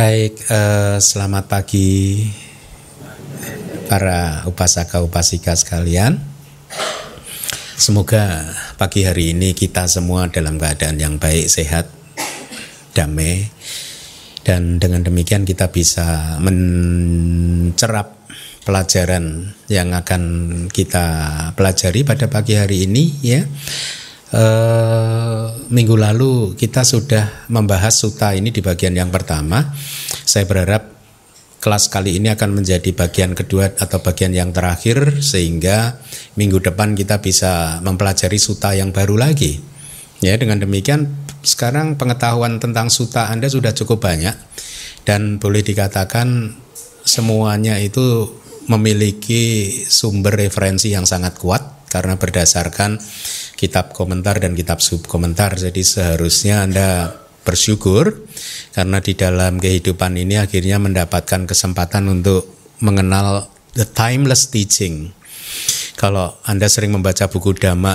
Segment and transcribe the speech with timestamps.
[0.00, 2.24] Baik, eh, selamat pagi
[3.84, 6.16] para upasaka upasika sekalian.
[7.76, 8.48] Semoga
[8.80, 11.92] pagi hari ini kita semua dalam keadaan yang baik, sehat,
[12.96, 13.52] damai,
[14.40, 18.24] dan dengan demikian kita bisa mencerap
[18.64, 20.22] pelajaran yang akan
[20.72, 21.04] kita
[21.60, 23.44] pelajari pada pagi hari ini ya
[24.30, 29.74] Uh, minggu lalu kita sudah membahas suta ini di bagian yang pertama.
[30.22, 30.86] Saya berharap
[31.58, 35.98] kelas kali ini akan menjadi bagian kedua atau bagian yang terakhir sehingga
[36.38, 39.60] minggu depan kita bisa mempelajari suta yang baru lagi.
[40.22, 41.10] Ya, dengan demikian
[41.42, 44.36] sekarang pengetahuan tentang suta Anda sudah cukup banyak
[45.08, 46.54] dan boleh dikatakan
[47.02, 48.28] semuanya itu
[48.68, 53.02] memiliki sumber referensi yang sangat kuat karena berdasarkan
[53.60, 55.52] kitab komentar dan kitab subkomentar.
[55.60, 57.12] Jadi seharusnya Anda
[57.44, 58.24] bersyukur
[58.72, 62.48] karena di dalam kehidupan ini akhirnya mendapatkan kesempatan untuk
[62.80, 65.12] mengenal the timeless teaching.
[66.00, 67.92] Kalau Anda sering membaca buku Dhamma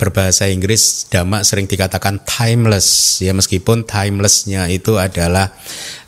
[0.00, 5.52] berbahasa Inggris Dhamma sering dikatakan timeless ya meskipun timelessnya itu adalah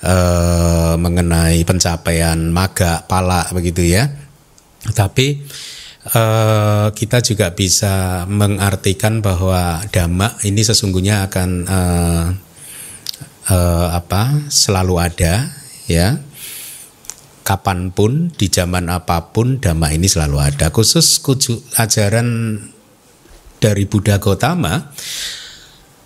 [0.02, 4.10] uh, mengenai pencapaian maga pala begitu ya
[4.98, 5.46] tapi
[6.12, 12.26] uh, kita juga bisa mengartikan bahwa dhamma ini sesungguhnya akan uh,
[13.48, 15.48] uh, apa selalu ada
[15.88, 16.20] ya.
[17.44, 20.72] Kapan pun di zaman apa pun dhamma ini selalu ada.
[20.72, 21.20] Khusus
[21.76, 22.56] ajaran
[23.60, 24.92] dari Buddha Gautama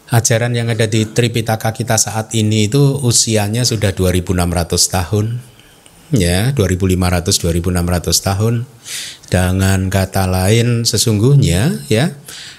[0.09, 4.35] ajaran yang ada di Tripitaka kita saat ini itu usianya sudah 2600
[4.89, 5.27] tahun
[6.15, 8.55] ya 2500 2600 tahun.
[9.29, 12.17] Dengan kata lain sesungguhnya ya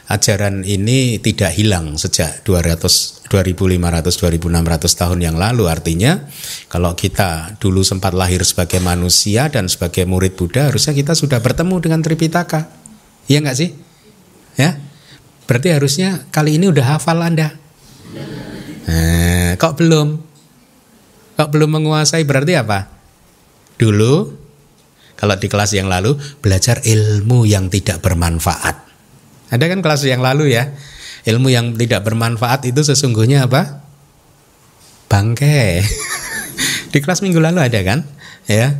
[0.09, 5.66] ajaran ini tidak hilang sejak 200 2500 2600 tahun yang lalu.
[5.66, 6.29] Artinya
[6.69, 11.75] kalau kita dulu sempat lahir sebagai manusia dan sebagai murid Buddha harusnya kita sudah bertemu
[11.81, 12.69] dengan Tripitaka.
[13.29, 13.69] Iya nggak sih?
[14.57, 14.78] Ya?
[15.50, 17.57] Berarti harusnya kali ini udah hafal Anda.
[18.90, 20.22] Nah, kok belum?
[21.38, 22.25] Kok belum menguasai?
[22.25, 22.99] Berarti apa
[23.79, 24.35] dulu
[25.16, 28.88] kalau di kelas yang lalu belajar ilmu yang tidak bermanfaat.
[29.50, 30.72] Ada kan kelas yang lalu ya?
[31.28, 33.84] Ilmu yang tidak bermanfaat itu sesungguhnya apa?
[35.12, 35.84] Bangke.
[36.94, 38.07] di kelas minggu lalu ada kan?
[38.47, 38.79] Ya.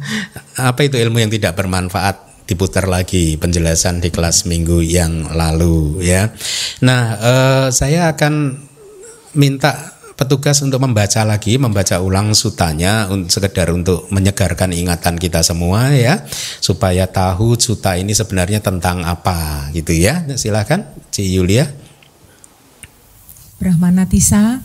[0.56, 2.30] Apa itu ilmu yang tidak bermanfaat?
[2.50, 6.34] diputar lagi penjelasan di kelas minggu yang lalu ya.
[6.82, 8.58] Nah, eh, saya akan
[9.38, 16.28] minta petugas untuk membaca lagi, membaca ulang sutanya sekedar untuk menyegarkan ingatan kita semua ya,
[16.60, 20.28] supaya tahu suta ini sebenarnya tentang apa gitu ya.
[20.36, 21.72] Silakan, Ci Yulia.
[23.64, 24.60] Brahmanatisa,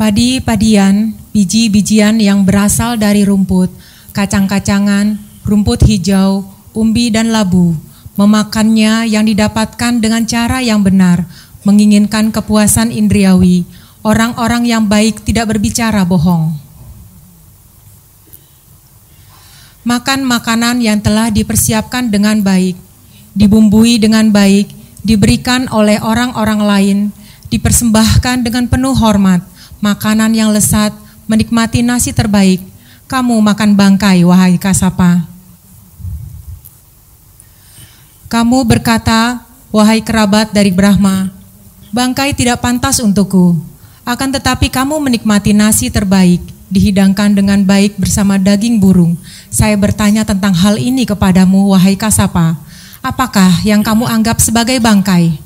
[0.00, 3.68] padi-padian, biji-bijian yang berasal dari rumput,
[4.16, 7.76] kacang-kacangan, rumput hijau, umbi dan labu,
[8.16, 11.28] memakannya yang didapatkan dengan cara yang benar,
[11.64, 13.68] menginginkan kepuasan indriawi,
[14.06, 16.54] Orang-orang yang baik tidak berbicara bohong.
[19.82, 22.76] Makan makanan yang telah dipersiapkan dengan baik,
[23.32, 24.70] dibumbui dengan baik,
[25.00, 26.98] diberikan oleh orang-orang lain,
[27.48, 29.40] dipersembahkan dengan penuh hormat,
[29.80, 30.92] makanan yang lesat,
[31.24, 32.60] menikmati nasi terbaik.
[33.08, 35.24] Kamu makan bangkai, wahai Kasapa.
[38.28, 39.40] Kamu berkata,
[39.72, 41.32] wahai kerabat dari Brahma,
[41.96, 43.56] bangkai tidak pantas untukku.
[44.08, 46.40] Akan tetapi kamu menikmati nasi terbaik,
[46.72, 49.20] dihidangkan dengan baik bersama daging burung.
[49.52, 52.56] Saya bertanya tentang hal ini kepadamu, wahai Kasapa.
[53.04, 55.36] Apakah yang kamu anggap sebagai bangkai?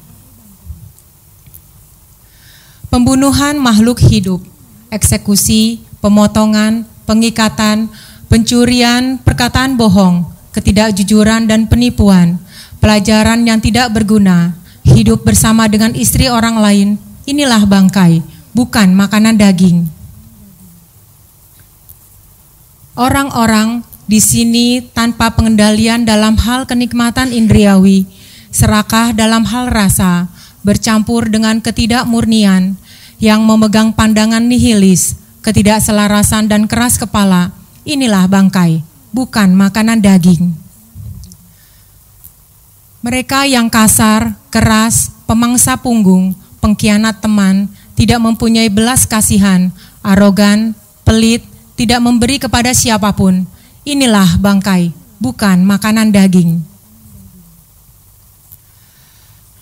[2.87, 4.39] Pembunuhan makhluk hidup,
[4.94, 7.91] eksekusi, pemotongan, pengikatan,
[8.31, 10.23] pencurian, perkataan bohong,
[10.55, 12.38] ketidakjujuran dan penipuan,
[12.79, 14.55] pelajaran yang tidak berguna,
[14.87, 16.88] hidup bersama dengan istri orang lain,
[17.26, 19.88] inilah bangkai bukan makanan daging.
[22.93, 28.04] Orang-orang di sini tanpa pengendalian dalam hal kenikmatan indriawi,
[28.52, 30.28] serakah dalam hal rasa,
[30.60, 32.76] bercampur dengan ketidakmurnian,
[33.16, 37.54] yang memegang pandangan nihilis, ketidakselarasan dan keras kepala,
[37.88, 38.84] inilah bangkai,
[39.14, 40.52] bukan makanan daging.
[43.02, 47.66] Mereka yang kasar, keras, pemangsa punggung, pengkhianat teman,
[48.02, 49.70] tidak mempunyai belas kasihan,
[50.02, 50.75] arogan,
[51.06, 51.46] pelit,
[51.78, 53.46] tidak memberi kepada siapa pun.
[53.87, 54.90] Inilah bangkai,
[55.22, 56.58] bukan makanan daging.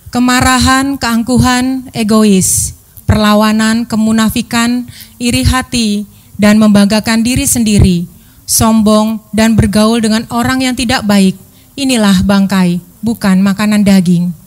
[0.09, 2.73] Kemarahan, keangkuhan, egois,
[3.05, 4.89] perlawanan, kemunafikan,
[5.21, 6.09] iri hati,
[6.41, 8.09] dan membanggakan diri sendiri,
[8.49, 11.37] sombong dan bergaul dengan orang yang tidak baik.
[11.77, 14.40] Inilah bangkai, bukan makanan daging.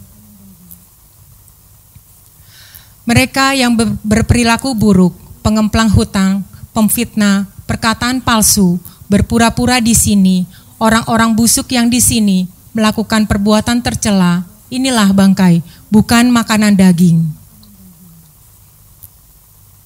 [3.03, 5.11] Mereka yang berperilaku buruk,
[5.43, 8.79] pengemplang hutang, pemfitnah, perkataan palsu,
[9.11, 10.47] berpura-pura di sini,
[10.79, 15.59] orang-orang busuk yang di sini melakukan perbuatan tercela, inilah bangkai,
[15.91, 17.21] bukan makanan daging.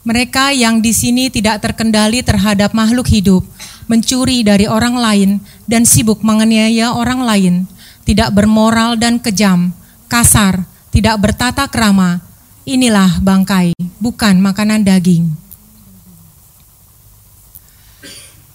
[0.07, 3.43] Mereka yang di sini tidak terkendali terhadap makhluk hidup,
[3.91, 5.29] mencuri dari orang lain,
[5.67, 7.55] dan sibuk menganiaya orang lain,
[8.07, 9.75] tidak bermoral dan kejam,
[10.07, 10.63] kasar,
[10.95, 12.26] tidak bertata krama.
[12.67, 15.31] Inilah bangkai, bukan makanan daging.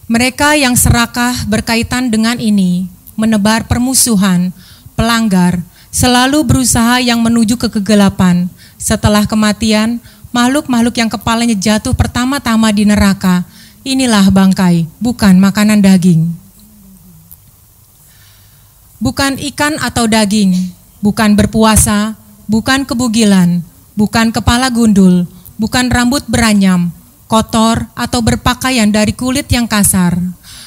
[0.05, 4.53] Mereka yang serakah berkaitan dengan ini, menebar permusuhan,
[4.93, 8.53] pelanggar, selalu berusaha yang menuju ke kegelapan.
[8.76, 9.97] Setelah kematian,
[10.29, 13.49] makhluk-makhluk yang kepalanya jatuh pertama-tama di neraka.
[13.81, 16.29] Inilah bangkai, bukan makanan daging.
[19.00, 20.53] Bukan ikan atau daging,
[21.00, 22.12] bukan berpuasa,
[22.44, 25.29] bukan kebugilan, bukan kepala gundul,
[25.61, 26.91] bukan rambut beranyam,
[27.29, 30.21] kotor atau berpakaian dari kulit yang kasar,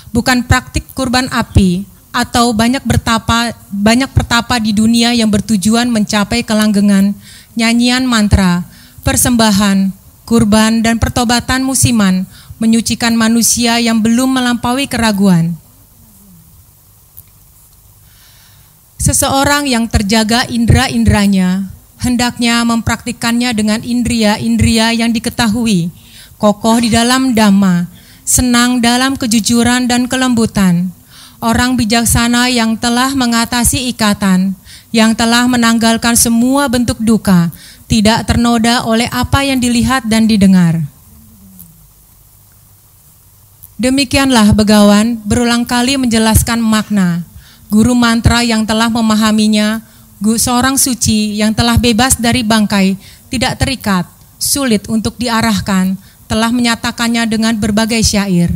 [0.09, 1.85] bukan praktik kurban api
[2.15, 7.11] atau banyak bertapa banyak pertapa di dunia yang bertujuan mencapai kelanggengan,
[7.59, 8.63] nyanyian mantra,
[9.03, 9.91] persembahan,
[10.23, 12.23] kurban, dan pertobatan musiman
[12.55, 15.59] menyucikan manusia yang belum melampaui keraguan.
[18.95, 25.89] Seseorang yang terjaga indera-inderanya hendaknya mempraktikannya dengan indria-indria yang diketahui,
[26.35, 27.87] kokoh di dalam dhamma,
[28.25, 30.91] senang dalam kejujuran dan kelembutan.
[31.43, 34.57] Orang bijaksana yang telah mengatasi ikatan,
[34.89, 37.51] yang telah menanggalkan semua bentuk duka,
[37.85, 40.81] tidak ternoda oleh apa yang dilihat dan didengar.
[43.75, 47.27] Demikianlah Begawan berulang kali menjelaskan makna.
[47.67, 49.83] Guru mantra yang telah memahaminya,
[50.33, 52.97] seorang suci yang telah bebas dari bangkai,
[53.29, 54.09] tidak terikat,
[54.41, 55.93] sulit untuk diarahkan,
[56.25, 58.49] telah menyatakannya dengan berbagai syair.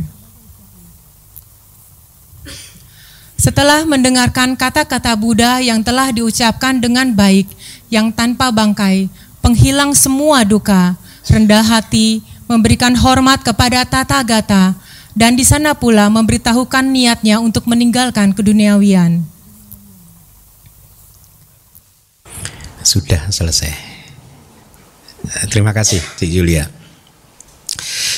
[3.40, 7.48] Setelah mendengarkan kata-kata Buddha yang telah diucapkan dengan baik,
[7.88, 9.08] yang tanpa bangkai,
[9.40, 10.92] penghilang semua duka,
[11.24, 14.76] rendah hati, memberikan hormat kepada tata gata,
[15.16, 19.24] dan di sana pula memberitahukan niatnya untuk meninggalkan keduniawian.
[22.80, 23.72] Sudah selesai.
[25.52, 26.64] Terima kasih, Cik Julia.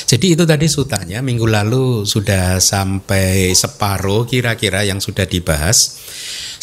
[0.07, 5.99] Jadi itu tadi sutanya minggu lalu sudah sampai separuh kira-kira yang sudah dibahas.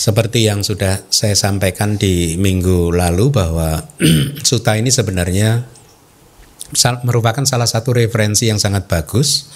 [0.01, 3.85] Seperti yang sudah saya sampaikan di minggu lalu bahwa
[4.49, 5.67] suta ini sebenarnya
[7.03, 9.51] merupakan salah satu referensi yang sangat bagus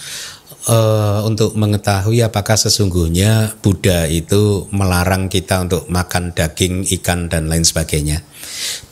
[0.68, 7.64] uh, untuk mengetahui apakah sesungguhnya Buddha itu melarang kita untuk makan daging, ikan dan lain
[7.64, 8.24] sebagainya.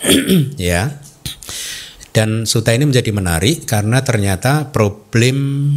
[0.60, 1.00] ya.
[2.12, 5.72] Dan suta ini menjadi menarik karena ternyata problem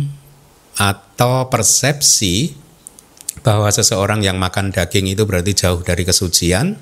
[0.76, 2.52] atau persepsi
[3.40, 6.76] bahwa seseorang yang makan daging itu berarti jauh dari kesucian,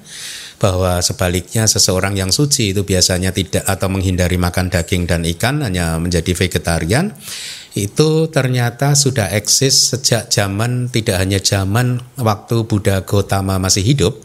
[0.61, 5.97] bahwa sebaliknya seseorang yang suci itu biasanya tidak atau menghindari makan daging dan ikan hanya
[5.97, 7.13] menjadi vegetarian
[7.73, 14.21] itu ternyata sudah eksis sejak zaman tidak hanya zaman waktu Buddha Gotama masih hidup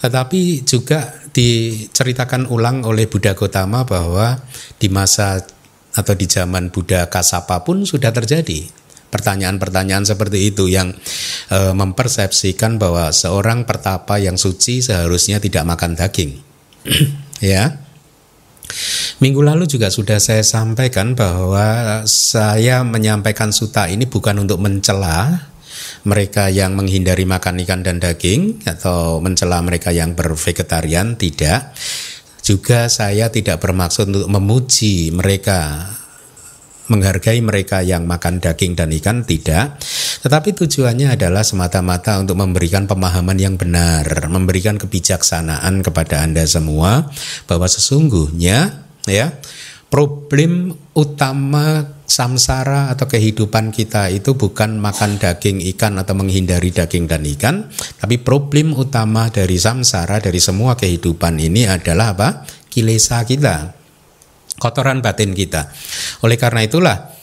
[0.00, 4.38] tetapi juga diceritakan ulang oleh Buddha Gotama bahwa
[4.78, 5.42] di masa
[5.96, 8.85] atau di zaman Buddha Kasapa pun sudah terjadi
[9.16, 10.92] pertanyaan-pertanyaan seperti itu yang
[11.48, 16.36] e, mempersepsikan bahwa seorang pertapa yang suci seharusnya tidak makan daging.
[17.40, 17.80] ya.
[19.24, 25.48] Minggu lalu juga sudah saya sampaikan bahwa saya menyampaikan suta ini bukan untuk mencela
[26.04, 31.72] mereka yang menghindari makan ikan dan daging atau mencela mereka yang bervegetarian tidak
[32.46, 35.90] juga saya tidak bermaksud untuk memuji mereka
[36.88, 39.22] menghargai mereka yang makan daging dan ikan?
[39.26, 39.66] Tidak.
[40.22, 47.10] Tetapi tujuannya adalah semata-mata untuk memberikan pemahaman yang benar memberikan kebijaksanaan kepada Anda semua
[47.46, 49.36] bahwa sesungguhnya ya
[49.86, 57.22] problem utama samsara atau kehidupan kita itu bukan makan daging ikan atau menghindari daging dan
[57.36, 57.66] ikan,
[57.98, 62.28] tapi problem utama dari samsara dari semua kehidupan ini adalah apa?
[62.70, 63.74] Kilesa kita,
[64.56, 65.72] kotoran batin kita.
[66.24, 67.16] Oleh karena itulah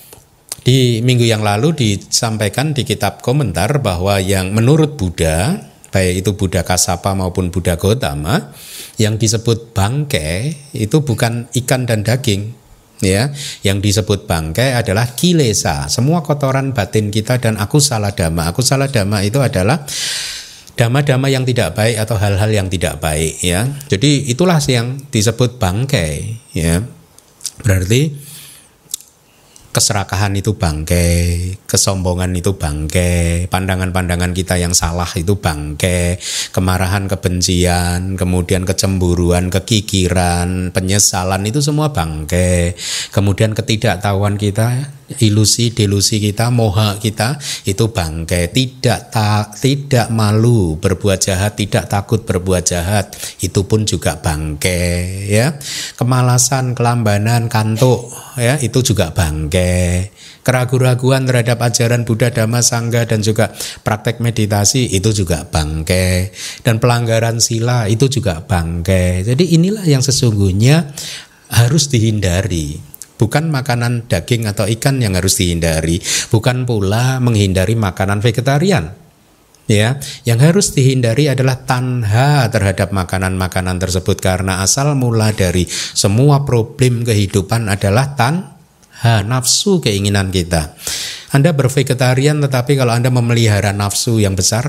[0.63, 5.59] di minggu yang lalu disampaikan di kitab komentar bahwa yang menurut Buddha,
[5.91, 8.55] baik itu Buddha Kasapa maupun Buddha Gotama,
[8.95, 12.55] yang disebut bangke itu bukan ikan dan daging,
[13.03, 13.35] ya.
[13.59, 18.87] Yang disebut bangkai adalah kilesa semua kotoran batin kita dan aku salah dama aku salah
[18.87, 19.83] dama itu adalah
[20.73, 23.67] dama-dama yang tidak baik atau hal-hal yang tidak baik ya.
[23.91, 26.81] Jadi itulah yang disebut bangkai ya
[27.61, 28.33] berarti
[29.73, 31.05] keserakahan itu bangke,
[31.65, 36.21] kesombongan itu bangke, pandangan-pandangan kita yang salah itu bangke,
[36.53, 42.77] kemarahan, kebencian, kemudian kecemburuan, kekikiran, penyesalan itu semua bangke.
[43.09, 48.49] Kemudian ketidaktahuan kita ilusi delusi kita moha kita itu bangkai.
[48.49, 53.13] Tidak ta, tidak malu berbuat jahat tidak takut berbuat jahat.
[53.43, 55.55] Itu pun juga bangkai ya.
[55.99, 60.11] Kemalasan kelambanan kantuk ya itu juga bangkai.
[60.43, 63.55] Keraguan-raguan terhadap ajaran Buddha Dhamma Sangga dan juga
[63.87, 66.35] praktek meditasi itu juga bangkai.
[66.67, 69.23] Dan pelanggaran sila itu juga bangkai.
[69.23, 70.91] Jadi inilah yang sesungguhnya
[71.47, 76.01] harus dihindari Bukan makanan daging atau ikan yang harus dihindari,
[76.33, 78.93] bukan pula menghindari makanan vegetarian.
[79.63, 79.95] Ya,
[80.27, 87.71] yang harus dihindari adalah tanha terhadap makanan-makanan tersebut karena asal mula dari semua problem kehidupan
[87.71, 90.75] adalah tanha nafsu keinginan kita.
[91.31, 94.67] Anda bervegetarian tetapi kalau Anda memelihara nafsu yang besar,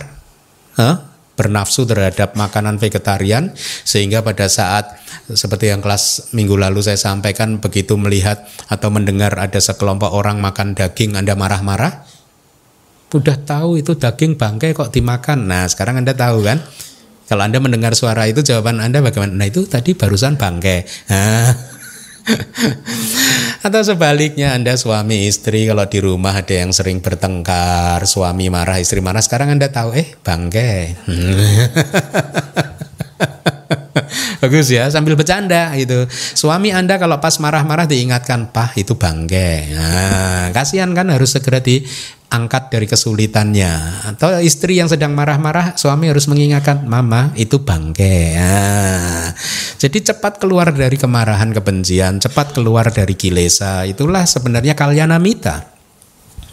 [0.79, 1.14] huh?
[1.35, 4.95] Bernafsu terhadap makanan vegetarian sehingga pada saat
[5.31, 10.79] seperti yang kelas minggu lalu saya sampaikan begitu melihat atau mendengar ada sekelompok orang makan
[10.79, 12.07] daging Anda marah-marah?
[13.15, 15.47] Udah tahu itu daging bangkai kok dimakan.
[15.47, 16.59] Nah sekarang Anda tahu kan?
[17.25, 19.33] Kalau Anda mendengar suara itu jawaban Anda bagaimana?
[19.33, 21.09] Nah itu tadi barusan bangkai.
[21.09, 21.49] Nah,
[23.65, 29.01] Atau sebaliknya Anda suami istri kalau di rumah ada yang sering bertengkar, suami marah, istri
[29.01, 31.01] marah, sekarang Anda tahu eh bangke.
[34.43, 36.07] Bagus ya, sambil bercanda gitu.
[36.11, 42.71] Suami Anda kalau pas marah-marah diingatkan, "Pah, itu bangke." Nah, kasihan kan harus segera diangkat
[42.71, 43.73] dari kesulitannya.
[44.15, 49.35] Atau istri yang sedang marah-marah, suami harus mengingatkan, "Mama, itu bangke." Nah,
[49.77, 53.85] jadi cepat keluar dari kemarahan, kebencian, cepat keluar dari kilesa.
[53.85, 55.74] Itulah sebenarnya kalyanamita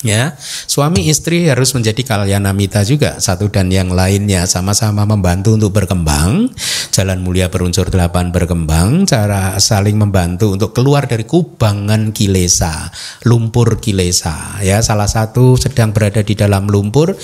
[0.01, 0.33] ya
[0.65, 4.45] suami istri harus menjadi kalyanamita juga satu dan yang lainnya.
[4.49, 6.51] Sama-sama membantu untuk berkembang.
[6.91, 9.05] Jalan mulia berunsur delapan berkembang.
[9.05, 12.91] Cara saling membantu untuk keluar dari kubangan kilesa
[13.25, 14.59] lumpur kilesa.
[14.65, 17.15] Ya salah satu sedang berada di dalam lumpur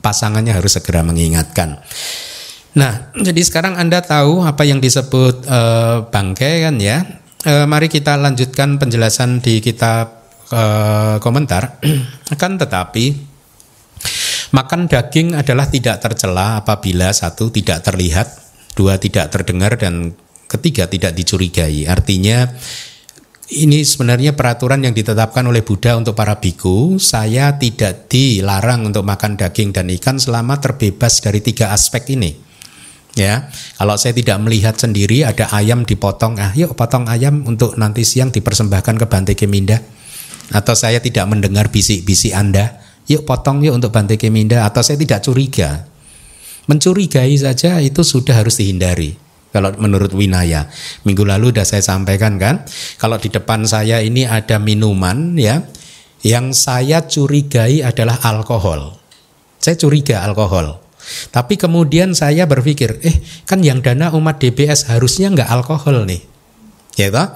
[0.00, 1.78] pasangannya harus segera mengingatkan.
[2.72, 5.60] Nah, jadi sekarang Anda tahu apa yang disebut e,
[6.08, 7.04] bangkai kan ya.
[7.44, 10.21] E, mari kita lanjutkan penjelasan di kitab
[10.52, 11.80] uh, komentar
[12.28, 13.32] akan tetapi
[14.52, 18.28] makan daging adalah tidak tercela apabila satu tidak terlihat,
[18.76, 20.12] dua tidak terdengar dan
[20.46, 21.88] ketiga tidak dicurigai.
[21.88, 22.52] Artinya
[23.52, 26.96] ini sebenarnya peraturan yang ditetapkan oleh Buddha untuk para biku.
[27.00, 32.52] Saya tidak dilarang untuk makan daging dan ikan selama terbebas dari tiga aspek ini.
[33.12, 38.08] Ya, kalau saya tidak melihat sendiri ada ayam dipotong, ah yuk potong ayam untuk nanti
[38.08, 39.84] siang dipersembahkan ke Bante Keminda
[40.52, 42.78] atau saya tidak mendengar bisik-bisik Anda,
[43.08, 45.88] yuk potong yuk untuk Bante Keminda atau saya tidak curiga.
[46.68, 49.18] Mencurigai saja itu sudah harus dihindari.
[49.52, 50.64] Kalau menurut Winaya,
[51.04, 52.64] minggu lalu sudah saya sampaikan kan,
[52.96, 55.60] kalau di depan saya ini ada minuman ya,
[56.24, 58.96] yang saya curigai adalah alkohol.
[59.60, 60.80] Saya curiga alkohol.
[61.34, 66.22] Tapi kemudian saya berpikir, eh kan yang dana umat DBS harusnya nggak alkohol nih,
[66.96, 67.28] ya toh?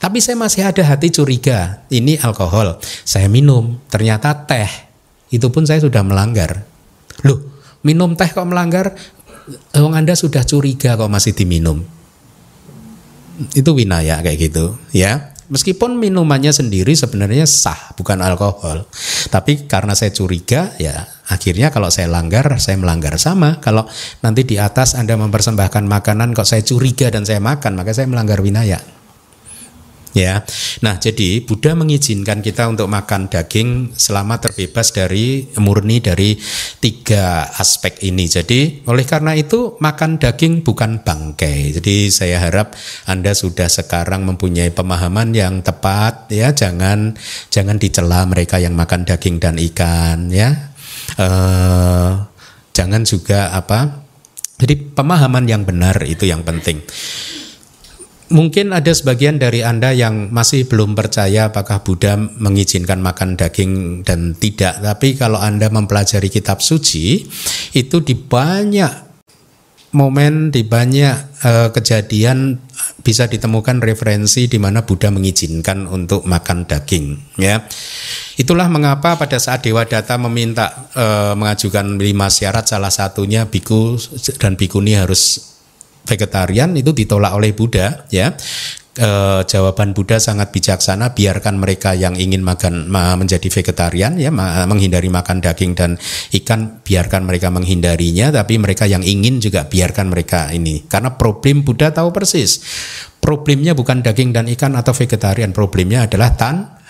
[0.00, 2.80] Tapi saya masih ada hati curiga, ini alkohol.
[3.04, 4.88] Saya minum, ternyata teh.
[5.28, 6.64] Itu pun saya sudah melanggar.
[7.28, 7.44] Loh,
[7.84, 8.96] minum teh kok melanggar?
[9.76, 11.84] Wong Anda sudah curiga kok masih diminum.
[13.52, 15.36] Itu winaya kayak gitu, ya.
[15.52, 18.88] Meskipun minumannya sendiri sebenarnya sah, bukan alkohol.
[19.28, 23.60] Tapi karena saya curiga, ya akhirnya kalau saya langgar, saya melanggar sama.
[23.60, 23.84] Kalau
[24.24, 28.40] nanti di atas Anda mempersembahkan makanan kok saya curiga dan saya makan, maka saya melanggar
[28.40, 28.80] winaya.
[30.10, 30.42] Ya,
[30.82, 36.34] nah jadi Buddha mengizinkan kita untuk makan daging selama terbebas dari murni dari
[36.82, 38.26] tiga aspek ini.
[38.26, 41.78] Jadi oleh karena itu makan daging bukan bangkai.
[41.78, 42.74] Jadi saya harap
[43.06, 46.26] anda sudah sekarang mempunyai pemahaman yang tepat.
[46.34, 47.14] Ya, jangan
[47.54, 50.26] jangan dicela mereka yang makan daging dan ikan.
[50.34, 50.74] Ya,
[51.22, 52.26] uh,
[52.74, 54.02] jangan juga apa.
[54.58, 56.82] Jadi pemahaman yang benar itu yang penting.
[58.30, 64.38] Mungkin ada sebagian dari Anda yang masih belum percaya apakah Buddha mengizinkan makan daging dan
[64.38, 64.78] tidak.
[64.78, 67.26] Tapi kalau Anda mempelajari kitab suci,
[67.74, 69.10] itu di banyak
[69.90, 72.62] momen di banyak uh, kejadian
[73.02, 77.66] bisa ditemukan referensi di mana Buddha mengizinkan untuk makan daging ya
[78.38, 83.98] itulah mengapa pada saat Dewa Data meminta uh, mengajukan lima syarat salah satunya biku
[84.38, 85.50] dan bikuni harus
[86.10, 88.34] vegetarian itu ditolak oleh Buddha ya.
[88.90, 94.34] Eh, jawaban Buddha sangat bijaksana biarkan mereka yang ingin makan menjadi vegetarian ya
[94.66, 95.94] menghindari makan daging dan
[96.34, 100.90] ikan biarkan mereka menghindarinya tapi mereka yang ingin juga biarkan mereka ini.
[100.90, 102.58] Karena problem Buddha tahu persis
[103.22, 106.80] problemnya bukan daging dan ikan atau vegetarian problemnya adalah tan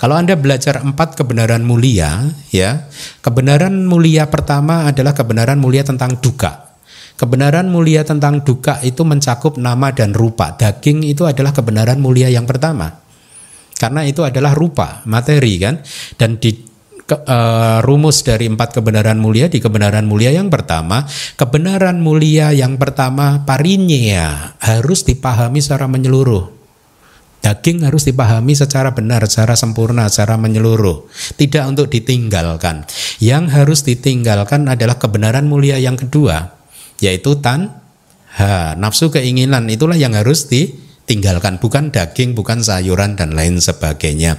[0.00, 2.88] kalau Anda belajar empat kebenaran mulia, ya,
[3.20, 6.73] kebenaran mulia pertama adalah kebenaran mulia tentang duka.
[7.14, 10.58] Kebenaran mulia tentang duka itu mencakup nama dan rupa.
[10.58, 12.90] Daging itu adalah kebenaran mulia yang pertama.
[13.78, 15.78] Karena itu adalah rupa, materi kan.
[16.18, 21.04] Dan di ke, uh, rumus dari empat kebenaran mulia di kebenaran mulia yang pertama,
[21.36, 26.50] kebenaran mulia yang pertama parinya harus dipahami secara menyeluruh.
[27.44, 31.04] Daging harus dipahami secara benar, secara sempurna, secara menyeluruh.
[31.36, 32.88] Tidak untuk ditinggalkan.
[33.20, 36.56] Yang harus ditinggalkan adalah kebenaran mulia yang kedua,
[37.02, 37.84] yaitu tan
[38.38, 38.74] ha.
[38.78, 41.62] Nafsu keinginan itulah yang harus ditinggalkan.
[41.62, 44.38] Bukan daging bukan sayuran dan lain sebagainya.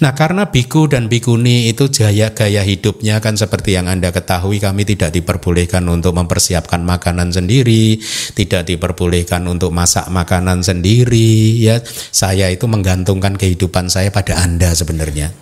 [0.00, 4.88] Nah karena biku dan bikuni itu jaya gaya hidupnya kan seperti yang anda ketahui kami
[4.88, 8.00] tidak diperbolehkan untuk mempersiapkan makanan sendiri
[8.32, 11.82] tidak diperbolehkan untuk masak makanan sendiri ya.
[12.12, 15.34] Saya itu menggantungkan kehidupan saya pada anda sebenarnya.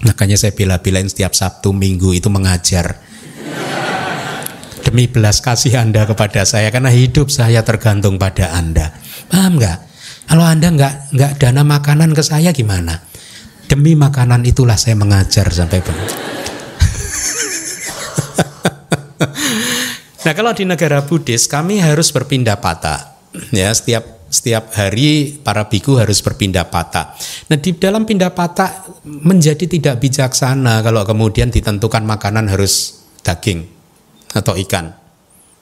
[0.00, 3.09] Makanya saya bila-bilain setiap Sabtu Minggu itu mengajar
[4.90, 8.90] demi belas kasih Anda kepada saya karena hidup saya tergantung pada Anda.
[9.30, 9.78] Paham nggak?
[10.26, 12.98] Kalau Anda nggak nggak dana makanan ke saya gimana?
[13.70, 16.10] Demi makanan itulah saya mengajar sampai benar.
[20.26, 23.14] nah kalau di negara Buddhis kami harus berpindah patah.
[23.54, 27.14] Ya setiap setiap hari para biku harus berpindah patah.
[27.46, 33.79] Nah di dalam pindah patah menjadi tidak bijaksana kalau kemudian ditentukan makanan harus daging
[34.34, 34.94] atau ikan.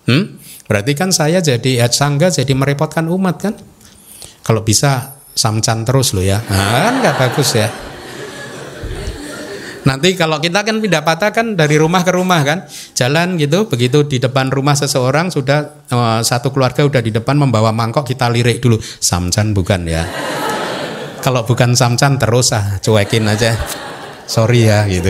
[0.08, 0.40] Hmm?
[0.68, 3.54] Berarti kan saya jadi ya, sangga jadi merepotkan umat kan?
[4.44, 6.40] Kalau bisa samcan terus loh ya.
[6.44, 7.68] Nah, kan nggak bagus ya.
[9.88, 14.04] Nanti kalau kita kan pindah patah kan dari rumah ke rumah kan, jalan gitu, begitu
[14.04, 18.60] di depan rumah seseorang sudah uh, satu keluarga udah di depan membawa mangkok kita lirik
[18.60, 20.04] dulu, samcan bukan ya.
[21.24, 23.56] Kalau bukan samcan terus ah cuekin aja,
[24.28, 25.08] sorry ya gitu.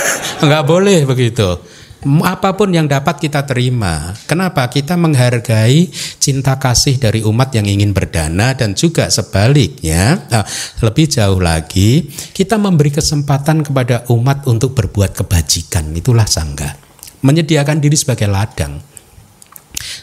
[0.46, 4.16] Nggak boleh begitu apa pun yang dapat kita terima.
[4.24, 4.64] Kenapa?
[4.72, 10.24] Kita menghargai cinta kasih dari umat yang ingin berdana dan juga sebaliknya.
[10.32, 10.44] Nah,
[10.80, 15.92] lebih jauh lagi, kita memberi kesempatan kepada umat untuk berbuat kebajikan.
[15.92, 16.72] Itulah sangga.
[17.20, 18.80] Menyediakan diri sebagai ladang.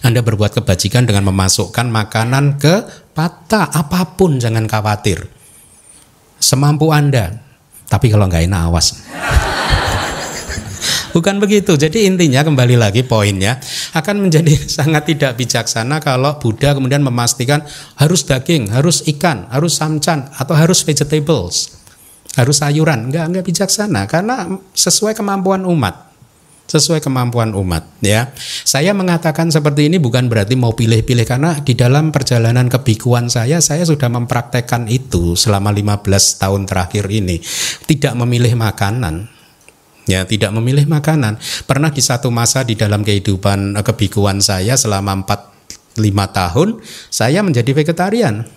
[0.06, 2.86] Anda berbuat kebajikan dengan memasukkan makanan ke
[3.18, 5.26] patah apa pun jangan khawatir.
[6.38, 7.42] Semampu Anda.
[7.90, 8.88] Tapi kalau nggak enak awas.
[11.16, 11.76] Bukan begitu.
[11.76, 13.60] Jadi intinya kembali lagi poinnya
[13.94, 17.64] akan menjadi sangat tidak bijaksana kalau Buddha kemudian memastikan
[18.00, 21.78] harus daging, harus ikan, harus samcan atau harus vegetables,
[22.36, 23.12] harus sayuran.
[23.12, 26.08] Enggak enggak bijaksana karena sesuai kemampuan umat
[26.68, 28.30] sesuai kemampuan umat ya.
[28.68, 33.88] Saya mengatakan seperti ini bukan berarti mau pilih-pilih karena di dalam perjalanan kebikuan saya saya
[33.88, 36.04] sudah mempraktekkan itu selama 15
[36.44, 37.40] tahun terakhir ini.
[37.88, 39.32] Tidak memilih makanan,
[40.08, 41.38] ya tidak memilih makanan.
[41.68, 46.70] Pernah di satu masa di dalam kehidupan eh, kebikuan saya selama 4 5 tahun
[47.12, 48.48] saya menjadi vegetarian.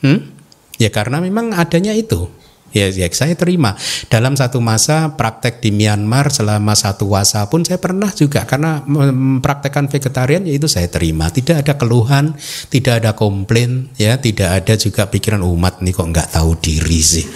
[0.00, 0.32] Hmm?
[0.80, 2.30] Ya karena memang adanya itu.
[2.70, 3.74] Ya, ya saya terima.
[4.06, 9.90] Dalam satu masa praktek di Myanmar selama satu wasa pun saya pernah juga karena mempraktekkan
[9.90, 11.30] vegetarian yaitu saya terima.
[11.30, 12.38] Tidak ada keluhan,
[12.70, 17.26] tidak ada komplain, ya tidak ada juga pikiran umat nih kok nggak tahu diri sih.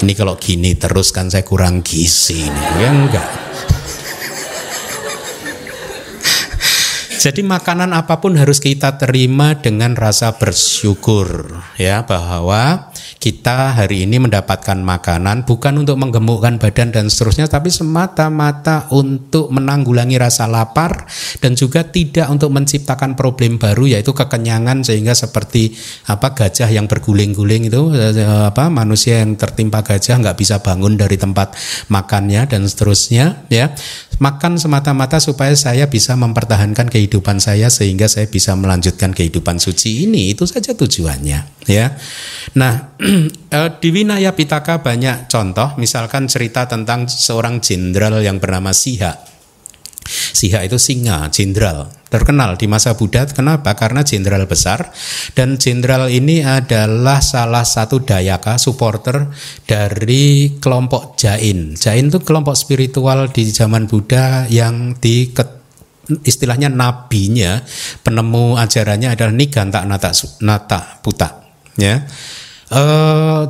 [0.00, 2.68] Ini kalau gini terus kan saya kurang gizi nih.
[2.80, 3.28] Ya enggak.
[7.20, 14.22] Jadi makanan apa pun harus kita terima dengan rasa bersyukur ya bahwa kita hari ini
[14.22, 21.08] mendapatkan makanan bukan untuk menggemukkan badan dan seterusnya tapi semata-mata untuk menanggulangi rasa lapar
[21.42, 25.74] dan juga tidak untuk menciptakan problem baru yaitu kekenyangan sehingga seperti
[26.06, 31.16] apa gajah yang berguling-guling itu eh, apa manusia yang tertimpa gajah nggak bisa bangun dari
[31.16, 31.56] tempat
[31.88, 33.72] makannya dan seterusnya ya.
[34.20, 40.28] Makan semata-mata supaya saya bisa mempertahankan kehidupan saya sehingga saya bisa melanjutkan kehidupan suci ini.
[40.36, 41.96] Itu saja tujuannya ya.
[42.52, 42.99] Nah
[43.80, 49.16] di Winaya Pitaka banyak contoh, misalkan cerita tentang seorang jenderal yang bernama Siha.
[50.10, 51.92] Siha itu singa, jenderal.
[52.10, 53.22] terkenal di masa Buddha.
[53.30, 53.78] Kenapa?
[53.78, 54.90] Karena jenderal besar
[55.38, 59.30] dan jenderal ini adalah salah satu dayaka supporter
[59.62, 61.78] dari kelompok Jain.
[61.78, 65.30] Jain itu kelompok spiritual di zaman Buddha yang di
[66.26, 67.62] istilahnya nabinya
[68.02, 70.10] penemu ajarannya adalah Niganta Nata,
[70.42, 71.46] Nata Puta
[71.78, 72.00] ya Eh,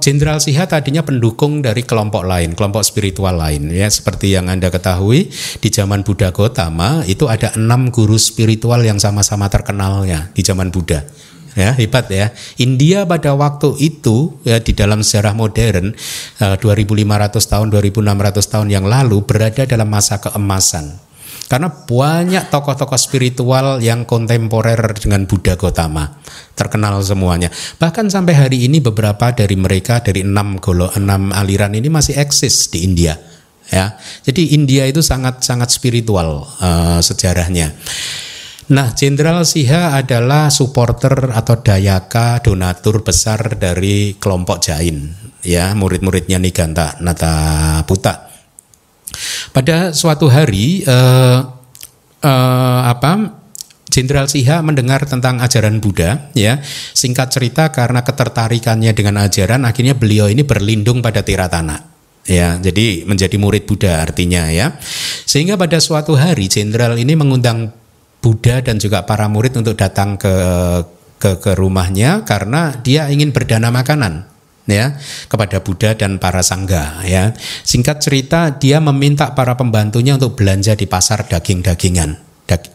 [0.00, 3.68] Jenderal uh, Siha tadinya pendukung dari kelompok lain, kelompok spiritual lain.
[3.68, 5.28] Ya seperti yang anda ketahui
[5.60, 11.04] di zaman Buddha Gotama itu ada enam guru spiritual yang sama-sama terkenalnya di zaman Buddha.
[11.52, 12.32] Ya hebat ya.
[12.56, 15.92] India pada waktu itu ya di dalam sejarah modern
[16.40, 21.09] uh, eh, 2500 tahun 2600 tahun yang lalu berada dalam masa keemasan
[21.50, 26.22] karena banyak tokoh-tokoh spiritual yang kontemporer dengan Buddha Gotama
[26.54, 27.50] terkenal semuanya.
[27.82, 32.70] Bahkan sampai hari ini beberapa dari mereka dari enam golo enam aliran ini masih eksis
[32.70, 33.18] di India.
[33.70, 37.70] Ya, jadi India itu sangat sangat spiritual uh, sejarahnya.
[38.70, 45.10] Nah, Jenderal Siha adalah supporter atau dayaka donatur besar dari kelompok Jain,
[45.42, 48.29] ya murid-muridnya Niganta Nata Puta.
[49.50, 51.42] Pada suatu hari uh,
[52.22, 53.40] uh, apa
[53.90, 56.62] Jenderal Siha mendengar tentang ajaran Buddha ya.
[56.94, 61.90] Singkat cerita karena ketertarikannya dengan ajaran akhirnya beliau ini berlindung pada Tiratana.
[62.30, 64.78] Ya, jadi menjadi murid Buddha artinya ya.
[65.26, 67.74] Sehingga pada suatu hari jenderal ini mengundang
[68.22, 70.34] Buddha dan juga para murid untuk datang ke
[71.20, 74.29] ke, ke rumahnya karena dia ingin berdana makanan
[74.68, 74.96] ya
[75.28, 77.32] kepada Buddha dan para sangga ya.
[77.64, 82.16] Singkat cerita dia meminta para pembantunya untuk belanja di pasar daging-dagingan,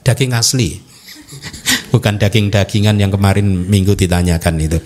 [0.06, 0.82] daging asli.
[1.94, 4.78] Bukan daging-dagingan yang kemarin minggu ditanyakan itu.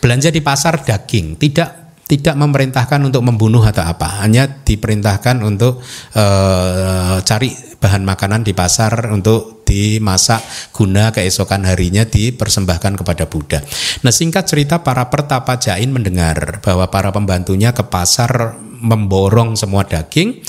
[0.00, 5.78] Belanja di pasar daging, tidak tidak memerintahkan untuk membunuh atau apa, hanya diperintahkan untuk
[6.18, 10.42] uh, cari bahan makanan di pasar untuk dimasak
[10.74, 13.62] guna keesokan harinya dipersembahkan kepada Buddha.
[14.02, 20.42] Nah singkat cerita para pertapa Jain mendengar bahwa para pembantunya ke pasar memborong semua daging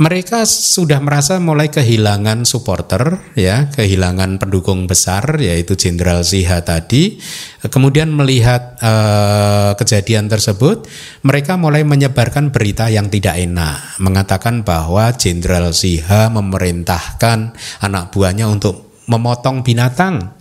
[0.00, 7.20] mereka sudah merasa mulai kehilangan supporter ya, kehilangan pendukung besar yaitu Jenderal Siha tadi.
[7.60, 10.88] Kemudian melihat uh, kejadian tersebut,
[11.20, 17.52] mereka mulai menyebarkan berita yang tidak enak, mengatakan bahwa Jenderal Siha memerintahkan
[17.84, 20.40] anak buahnya untuk memotong binatang.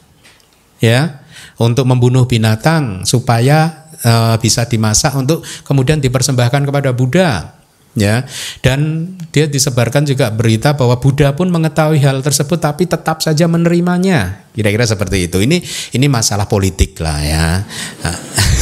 [0.82, 1.22] Ya,
[1.62, 7.61] untuk membunuh binatang supaya uh, bisa dimasak untuk kemudian dipersembahkan kepada Buddha
[7.96, 8.24] ya.
[8.64, 14.48] Dan dia disebarkan juga berita bahwa Buddha pun mengetahui hal tersebut tapi tetap saja menerimanya.
[14.56, 15.44] Kira-kira seperti itu.
[15.44, 15.58] Ini
[15.96, 17.46] ini masalah politik lah ya.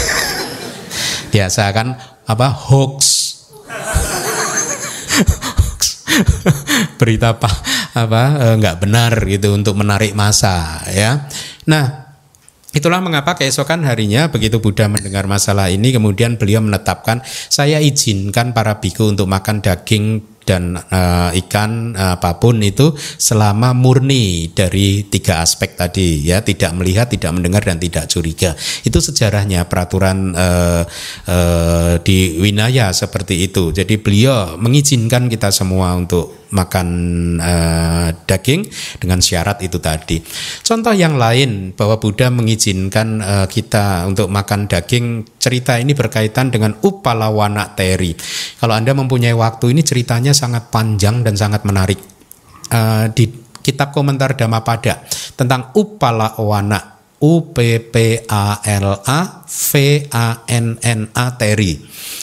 [1.34, 1.94] Biasa kan
[2.26, 3.02] apa hoax.
[7.00, 7.50] Berita apa
[7.96, 11.30] apa eh, nggak benar gitu untuk menarik masa ya.
[11.70, 12.09] Nah
[12.69, 18.77] Itulah mengapa keesokan harinya begitu Buddha mendengar masalah ini kemudian beliau menetapkan saya izinkan para
[18.77, 25.45] biku untuk makan daging dan uh, ikan uh, apa pun itu selama murni dari tiga
[25.45, 26.41] aspek tadi ya.
[26.41, 28.58] Tidak melihat tidak mendengar dan tidak curiga.
[28.82, 30.84] Itu sejarahnya peraturan uh,
[31.29, 33.69] uh, di Winaya seperti itu.
[33.69, 36.88] Jadi beliau mengizinkan kita semua untuk makan
[37.38, 38.65] uh, daging
[38.97, 40.21] dengan syarat itu tadi
[40.65, 46.77] contoh yang lain bahwa Buddha mengizinkan uh, kita untuk makan daging cerita ini berkaitan dengan
[46.81, 48.13] Upalawana Teri
[48.57, 51.99] kalau anda mempunyai waktu ini ceritanya sangat panjang dan sangat menarik.
[52.69, 53.25] Uh, di
[53.65, 55.01] kitab komentar Dhammapada
[55.33, 56.77] tentang Upala Wana
[57.19, 59.71] U P P A L A V
[60.13, 61.81] A N N A Teri.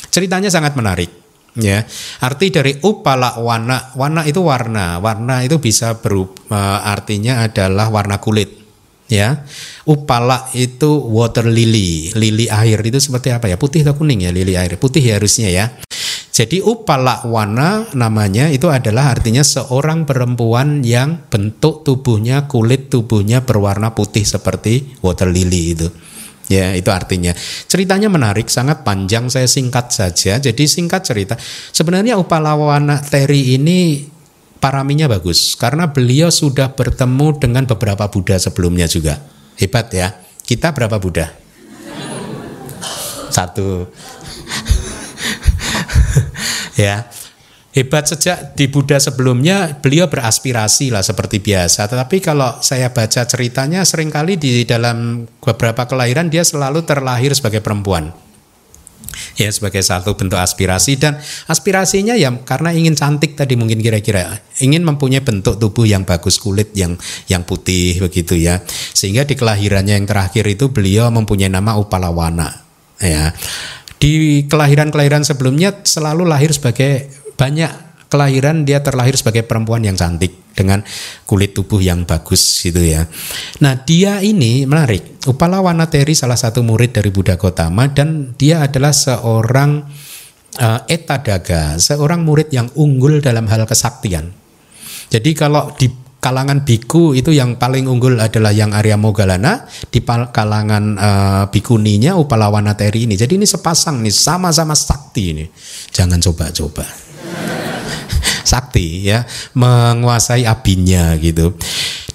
[0.09, 1.26] Ceritanya sangat menarik
[1.61, 1.85] ya.
[2.23, 5.01] Arti dari upala wana, wana itu warna.
[5.01, 8.53] Warna itu bisa berupa uh, artinya adalah warna kulit
[9.09, 9.47] ya.
[9.87, 13.57] Upala itu water lily, lili air itu seperti apa ya?
[13.57, 14.77] Putih atau kuning ya lili air?
[14.77, 15.67] Putih ya harusnya ya.
[16.37, 24.21] Jadi upalawana namanya itu adalah artinya seorang perempuan yang bentuk tubuhnya, kulit tubuhnya berwarna putih
[24.21, 25.89] seperti water lily itu.
[26.47, 27.35] Ya, itu artinya.
[27.67, 30.39] Ceritanya menarik, sangat panjang, saya singkat saja.
[30.39, 31.35] Jadi singkat cerita,
[31.75, 34.07] sebenarnya Upalawana Teri ini
[34.63, 39.19] paraminya bagus karena beliau sudah bertemu dengan beberapa Buddha sebelumnya juga.
[39.59, 40.15] Hebat ya.
[40.47, 41.27] Kita berapa Buddha?
[43.27, 43.91] Satu
[46.81, 47.11] ya
[47.77, 51.85] hebat sejak di Buddha sebelumnya beliau beraspirasi lah seperti biasa.
[51.93, 57.61] Tetapi kalau saya baca ceritanya sering kali di dalam beberapa kelahiran dia selalu terlahir sebagai
[57.61, 58.17] perempuan.
[59.37, 60.97] Ya sebagai satu bentuk aspirasi.
[60.97, 61.21] Dan
[61.53, 64.41] aspirasinya ya karena ingin cantik tadi mungkin kira-kira.
[64.65, 66.97] Ingin mempunyai bentuk tubuh yang bagus kulit yang
[67.29, 68.65] yang putih begitu ya.
[68.97, 72.49] Sehingga di kelahirannya yang terakhir itu beliau mempunyai nama Upalawana
[73.05, 73.37] ya.
[73.97, 80.81] Di kelahiran-kelahiran sebelumnya selalu lahir sebagai banyak kelahiran dia terlahir sebagai perempuan yang cantik dengan
[81.29, 83.05] kulit tubuh yang bagus gitu ya.
[83.61, 85.21] Nah dia ini menarik.
[85.27, 89.83] Upala Wanateri salah satu murid dari Buddha Gotama dan dia adalah seorang
[90.57, 94.31] uh, etadaga, seorang murid yang unggul dalam hal kesaktian.
[95.11, 95.91] Jadi kalau di
[96.23, 102.47] kalangan biku itu yang paling unggul adalah yang Arya Mogalana di kalangan uh, bikuninya Upala
[102.55, 103.19] Wanateri ini.
[103.19, 105.45] Jadi ini sepasang nih sama-sama sakti ini.
[105.91, 107.06] Jangan coba-coba
[108.51, 111.55] sakti ya, menguasai abinya gitu.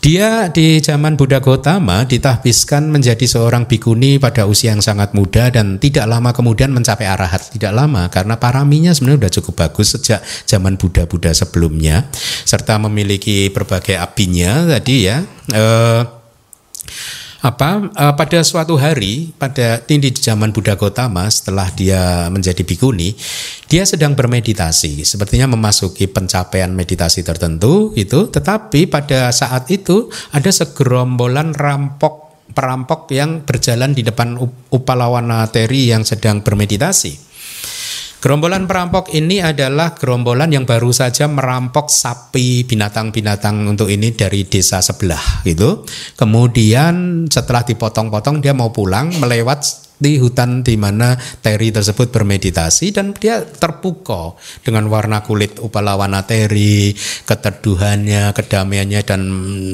[0.02, 5.78] Dia di zaman Buddha Gautama ditahbiskan menjadi seorang bikuni pada usia yang sangat muda dan
[5.78, 7.54] tidak lama kemudian mencapai arahat.
[7.54, 12.10] Tidak lama karena paraminya sebenarnya sudah cukup bagus sejak zaman Buddha-Buddha sebelumnya
[12.50, 15.22] serta memiliki berbagai abinya tadi ya.
[15.54, 16.02] Eh,
[17.42, 17.90] apa?
[17.98, 23.18] Uh, pada suatu hari pada tinggi di zaman Buddha Gotama setelah dia menjadi bikuni
[23.66, 25.02] dia sedang bermeditasi.
[25.02, 33.42] Sepertinya memasuki pencapaian meditasi tertentu itu tetapi pada saat itu ada segerombolan rampok perampok yang
[33.48, 34.38] berjalan di depan
[34.70, 37.31] Upalawana Teri yang sedang bermeditasi
[38.22, 44.78] Gerombolan perampok ini adalah gerombolan yang baru saja merampok sapi binatang-binatang untuk ini dari desa
[44.78, 45.82] sebelah gitu.
[46.22, 51.14] Kemudian setelah dipotong-potong dia mau pulang melewat di hutan di mana
[51.46, 54.34] Terry tersebut bermeditasi dan dia terpukau
[54.66, 56.98] dengan warna kulit upalawana Terry,
[57.30, 59.22] keteduhannya, kedamaiannya dan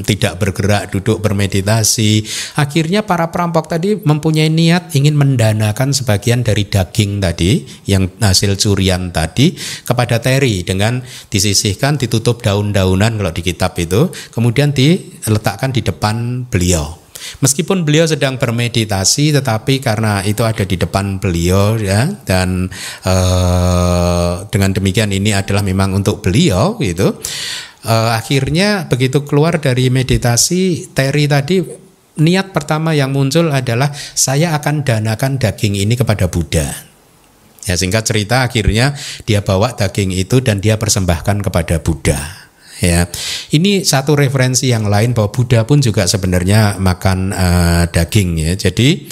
[0.04, 2.28] tidak bergerak duduk bermeditasi.
[2.60, 9.16] Akhirnya para perampok tadi mempunyai niat ingin mendanakan sebagian dari daging tadi yang hasil curian
[9.16, 9.56] tadi
[9.88, 11.00] kepada Terry dengan
[11.32, 17.07] disisihkan ditutup daun-daunan kalau di kitab itu kemudian diletakkan di depan beliau.
[17.44, 22.72] Meskipun beliau sedang bermeditasi, tetapi karena itu ada di depan beliau ya, dan
[23.06, 27.18] eh, dengan demikian ini adalah memang untuk beliau gitu.
[27.86, 31.62] Eh, akhirnya begitu keluar dari meditasi, Terry tadi
[32.18, 36.66] niat pertama yang muncul adalah saya akan danakan daging ini kepada Buddha.
[37.68, 38.96] Ya singkat cerita akhirnya
[39.28, 42.47] dia bawa daging itu dan dia persembahkan kepada Buddha
[42.82, 43.10] ya.
[43.54, 48.54] Ini satu referensi yang lain bahwa Buddha pun juga sebenarnya makan uh, daging ya.
[48.58, 49.10] Jadi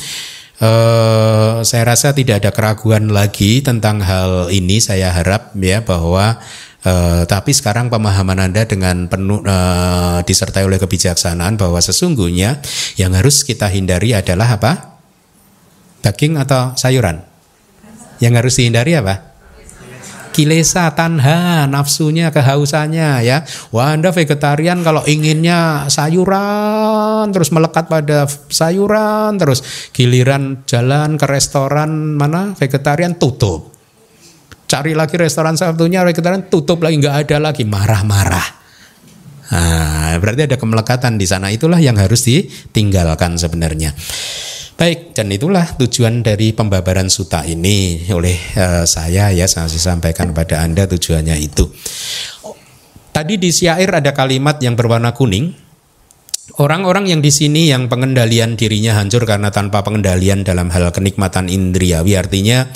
[0.62, 4.78] uh, saya rasa tidak ada keraguan lagi tentang hal ini.
[4.82, 6.40] Saya harap ya bahwa
[6.86, 12.62] Uh, tapi sekarang pemahaman Anda dengan penuh uh, disertai oleh kebijaksanaan bahwa sesungguhnya
[12.94, 15.02] yang harus kita hindari adalah apa?
[16.06, 17.26] Daging atau sayuran?
[18.22, 19.35] Yang harus dihindari apa?
[20.36, 29.40] Kilesa tanha nafsunya kehausannya ya wah anda vegetarian kalau inginnya sayuran terus melekat pada sayuran
[29.40, 29.64] terus
[29.96, 33.72] giliran jalan ke restoran mana vegetarian tutup
[34.68, 38.68] cari lagi restoran satunya vegetarian tutup lagi nggak ada lagi marah-marah
[39.46, 41.54] Nah, berarti ada kemelekatan di sana.
[41.54, 43.94] Itulah yang harus ditinggalkan sebenarnya.
[44.76, 50.68] Baik, dan itulah tujuan dari pembabaran suta ini oleh uh, saya ya saya sampaikan pada
[50.68, 51.72] Anda tujuannya itu.
[53.16, 55.56] Tadi di syair ada kalimat yang berwarna kuning.
[56.60, 62.20] Orang-orang yang di sini yang pengendalian dirinya hancur karena tanpa pengendalian dalam hal kenikmatan indriawi
[62.20, 62.68] artinya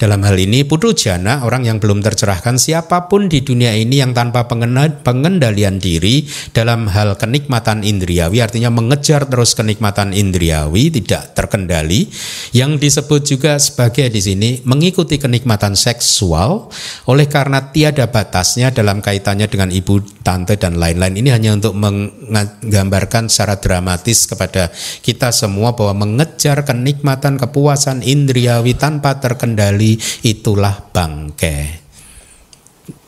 [0.00, 4.16] dalam hal ini putu jana orang yang belum tercerahkan siapa pun di dunia ini yang
[4.16, 6.24] tanpa pengendalian diri
[6.56, 12.08] dalam hal kenikmatan indriawi artinya mengejar terus kenikmatan indriawi tidak terkendali.
[12.56, 16.72] Yang disebut juga sebagai di sini mengikuti kenikmatan seksual
[17.04, 21.20] oleh karena tiada batasnya dalam kaitannya dengan ibu tante dan lain-lain.
[21.20, 24.72] Ini hanya untuk menggambarkan secara dramatis kepada
[25.04, 29.89] kita semua bahwa mengejar kenikmatan kepuasan indriawi tanpa terkendali
[30.26, 31.80] itulah bangke.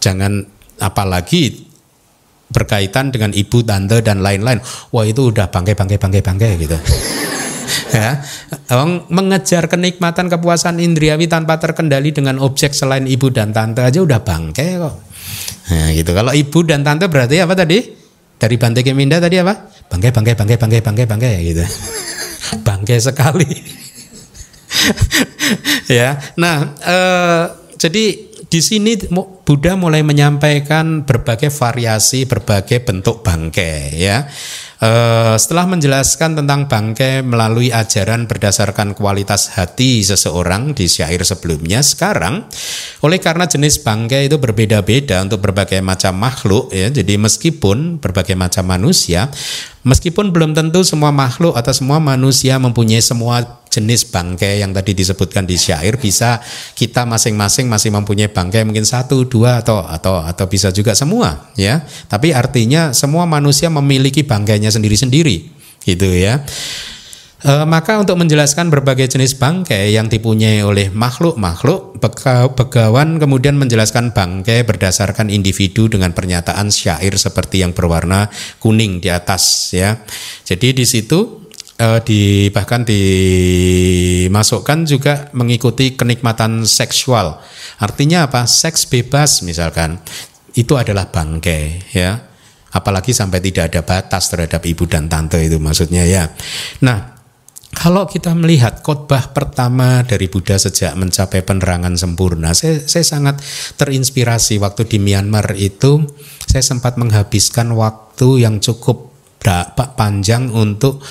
[0.03, 0.43] Jangan
[0.83, 1.71] apalagi
[2.53, 4.61] berkaitan dengan ibu, tante dan lain-lain.
[4.93, 6.77] Wah itu udah bangke, bangke, bangke, bangke gitu.
[7.97, 8.21] ya,
[9.09, 14.77] mengejar kenikmatan kepuasan indriawi tanpa terkendali dengan objek selain ibu dan tante aja udah bangke
[14.77, 14.95] kok.
[15.73, 16.11] Nah, gitu.
[16.13, 17.79] Kalau ibu dan tante berarti apa tadi?
[18.37, 19.71] Dari Bante Keminda tadi apa?
[19.87, 21.65] Bangke, bangke, bangke, bangke, bangke, bangke gitu.
[22.67, 23.49] bangke sekali.
[26.01, 26.19] ya.
[26.39, 27.45] Nah, eh,
[27.79, 29.01] jadi di sini
[29.43, 34.29] Buddha mulai menyampaikan berbagai variasi, berbagai bentuk bangke ya.
[34.83, 42.51] Uh, setelah menjelaskan tentang bangkai melalui ajaran berdasarkan kualitas hati seseorang di syair sebelumnya, sekarang
[43.07, 46.91] oleh karena jenis bangkai itu berbeda-beda untuk berbagai macam makhluk ya.
[46.91, 49.31] Jadi meskipun berbagai macam manusia,
[49.83, 55.49] meskipun belum tentu semua makhluk atau semua manusia mempunyai semua jenis bangkai yang tadi disebutkan
[55.49, 56.39] di syair bisa
[56.77, 61.83] kita masing-masing masih mempunyai bangkai mungkin satu dua atau atau atau bisa juga semua ya
[62.07, 66.43] tapi artinya semua manusia memiliki bangkainya sendiri-sendiri gitu ya.
[67.43, 71.99] E, maka untuk menjelaskan berbagai jenis bangkai yang dipunyai oleh makhluk-makhluk,
[72.55, 78.31] Begawan kemudian menjelaskan bangkai berdasarkan individu dengan pernyataan syair seperti yang berwarna
[78.63, 79.99] kuning di atas ya.
[80.47, 87.43] Jadi di situ e, di bahkan dimasukkan juga mengikuti kenikmatan seksual.
[87.83, 88.47] Artinya apa?
[88.47, 89.99] Seks bebas misalkan.
[90.53, 92.33] Itu adalah bangkai ya
[92.73, 96.33] apalagi sampai tidak ada batas terhadap ibu dan tante itu maksudnya ya.
[96.81, 97.12] Nah,
[97.73, 103.41] kalau kita melihat khotbah pertama dari Buddha sejak mencapai penerangan sempurna, saya, saya sangat
[103.81, 106.07] terinspirasi waktu di Myanmar itu
[106.47, 109.11] saya sempat menghabiskan waktu yang cukup
[109.99, 111.03] panjang untuk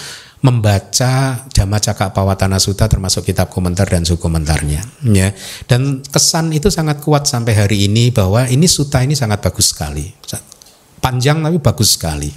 [0.42, 5.30] membaca Dhamma Cakak Pawatana Sutta termasuk kitab komentar dan suku komentarnya ya
[5.70, 10.10] dan kesan itu sangat kuat sampai hari ini bahwa ini sutta ini sangat bagus sekali
[11.02, 12.30] panjang tapi bagus sekali.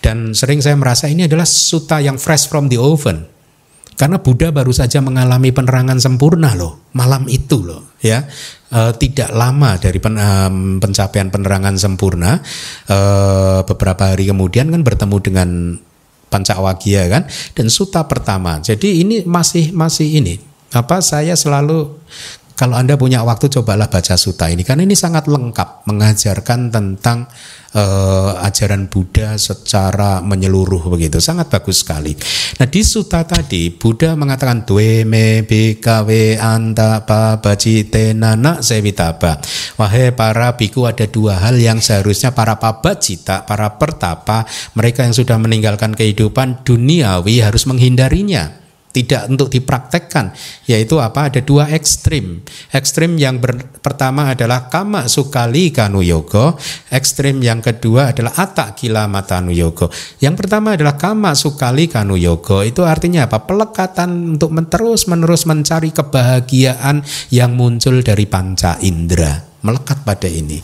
[0.00, 3.28] Dan sering saya merasa ini adalah suta yang fresh from the oven.
[3.98, 8.30] Karena Buddha baru saja mengalami penerangan sempurna loh, malam itu loh, ya
[8.70, 10.30] e, tidak lama dari pen, e,
[10.78, 12.38] pencapaian penerangan sempurna,
[12.86, 12.98] e,
[13.66, 15.48] beberapa hari kemudian kan bertemu dengan
[16.28, 17.26] Pancawagya kan,
[17.58, 18.62] dan suta pertama.
[18.62, 20.38] Jadi ini masih masih ini
[20.76, 21.96] apa saya selalu
[22.58, 27.30] kalau Anda punya waktu cobalah baca suta ini karena ini sangat lengkap mengajarkan tentang
[27.74, 31.18] uh, ajaran Buddha secara menyeluruh begitu.
[31.18, 32.14] Sangat bagus sekali.
[32.60, 39.40] Nah, di suta tadi Buddha mengatakan dwe me bikawe anta pa bajite nana sewitaba.
[39.76, 45.36] Wahai para biku ada dua hal yang seharusnya para pabacita, para pertapa, mereka yang sudah
[45.36, 48.67] meninggalkan kehidupan duniawi harus menghindarinya
[48.98, 50.34] tidak untuk dipraktekkan
[50.66, 51.30] yaitu apa?
[51.30, 52.42] Ada dua ekstrim.
[52.74, 56.58] Ekstrim yang ber, pertama adalah kama sukali kanu yogo.
[56.90, 59.86] Ekstrim yang kedua adalah atak kila matanu yogo.
[60.18, 62.66] Yang pertama adalah kama sukali kanu yogo.
[62.66, 63.46] Itu artinya apa?
[63.46, 69.46] Pelekatan untuk terus menerus mencari kebahagiaan yang muncul dari panca indera.
[69.58, 70.62] Melekat pada ini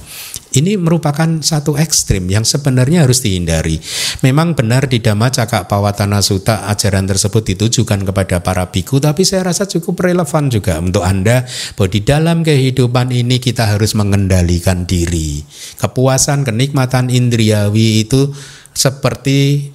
[0.54, 3.82] ini merupakan satu ekstrim yang sebenarnya harus dihindari.
[4.22, 9.50] Memang benar di Dhamma Cakak Pawatana Sutta ajaran tersebut ditujukan kepada para biku, tapi saya
[9.50, 11.42] rasa cukup relevan juga untuk Anda
[11.74, 15.42] bahwa di dalam kehidupan ini kita harus mengendalikan diri.
[15.76, 18.30] Kepuasan, kenikmatan indriawi itu
[18.74, 19.70] seperti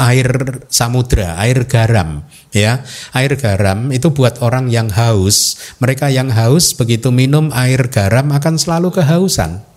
[0.00, 0.28] air
[0.72, 2.24] samudra, air garam
[2.56, 2.80] ya.
[3.12, 5.60] Air garam itu buat orang yang haus.
[5.78, 9.69] Mereka yang haus begitu minum air garam akan selalu kehausan.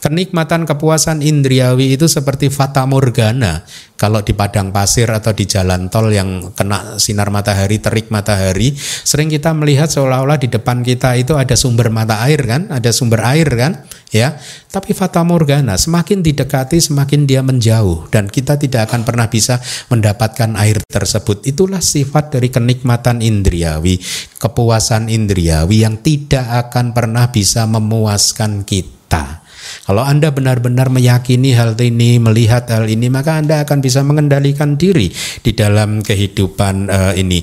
[0.00, 3.68] Kenikmatan kepuasan indriawi itu seperti fata morgana.
[4.00, 9.28] Kalau di padang pasir atau di jalan tol yang kena sinar matahari, terik matahari, sering
[9.28, 13.44] kita melihat seolah-olah di depan kita itu ada sumber mata air kan, ada sumber air
[13.44, 14.40] kan, ya.
[14.72, 19.60] Tapi fata morgana semakin didekati semakin dia menjauh dan kita tidak akan pernah bisa
[19.92, 21.44] mendapatkan air tersebut.
[21.44, 24.00] Itulah sifat dari kenikmatan indriawi,
[24.40, 29.49] kepuasan indriawi yang tidak akan pernah bisa memuaskan kita.
[29.86, 35.10] Kalau Anda benar-benar meyakini hal ini, melihat hal ini, maka Anda akan bisa mengendalikan diri
[35.40, 37.42] di dalam kehidupan uh, ini.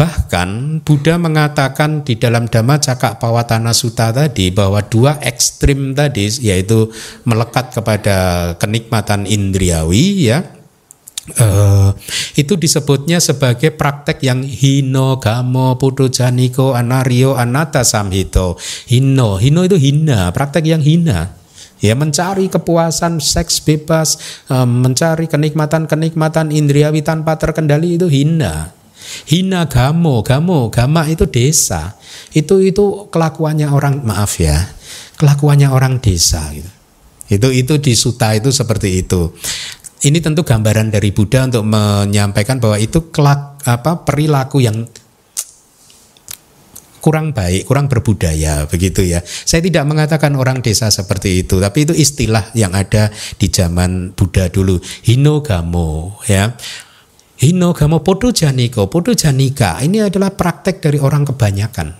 [0.00, 6.88] Bahkan Buddha mengatakan di dalam Dhamma Cakak Pawatana Sutta tadi bahwa dua ekstrim tadi yaitu
[7.28, 8.16] melekat kepada
[8.56, 10.40] kenikmatan indriawi ya
[11.38, 11.94] Uh,
[12.34, 15.78] itu disebutnya sebagai praktek yang hino gamo
[16.10, 18.58] janiko anario anata samhito.
[18.90, 19.38] Hino.
[19.38, 21.39] Hino itu hina praktek yang hina
[21.80, 24.20] ya mencari kepuasan seks bebas,
[24.52, 28.72] mencari kenikmatan-kenikmatan indriawi tanpa terkendali itu hina.
[29.26, 31.98] Hina gamo, gamo, gama itu desa.
[32.30, 34.70] Itu itu kelakuannya orang maaf ya,
[35.18, 36.70] kelakuannya orang desa gitu.
[37.30, 39.32] Itu itu di suta itu seperti itu.
[40.00, 44.88] Ini tentu gambaran dari Buddha untuk menyampaikan bahwa itu kelak apa perilaku yang
[47.00, 49.24] kurang baik, kurang berbudaya begitu ya.
[49.24, 54.52] Saya tidak mengatakan orang desa seperti itu, tapi itu istilah yang ada di zaman Buddha
[54.52, 56.54] dulu, hinogamo ya.
[57.40, 61.96] Hinogamo podo janiko, podo ini adalah praktek dari orang kebanyakan.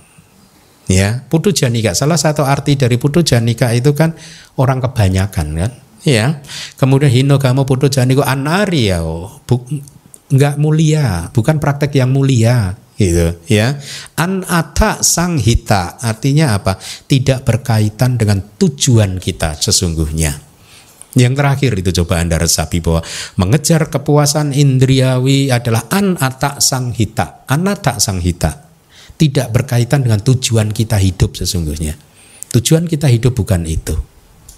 [0.91, 1.97] Ya, putu janika.
[1.97, 4.13] Salah satu arti dari putu janika itu kan
[4.61, 5.73] orang kebanyakan kan.
[6.05, 6.41] ya
[6.81, 9.05] kemudian hino kamu putu janiku anari ya
[9.45, 9.55] bu,
[10.33, 13.81] nggak mulia bukan praktek yang mulia gitu ya.
[14.21, 16.77] An ata sang hita artinya apa?
[16.81, 20.53] Tidak berkaitan dengan tujuan kita sesungguhnya.
[21.17, 23.03] Yang terakhir itu coba anda resapi bahwa
[23.41, 27.49] mengejar kepuasan indriawi adalah an ata sang hita.
[27.49, 28.69] Anata sang hita.
[29.17, 31.97] Tidak berkaitan dengan tujuan kita hidup sesungguhnya.
[32.53, 34.10] Tujuan kita hidup bukan itu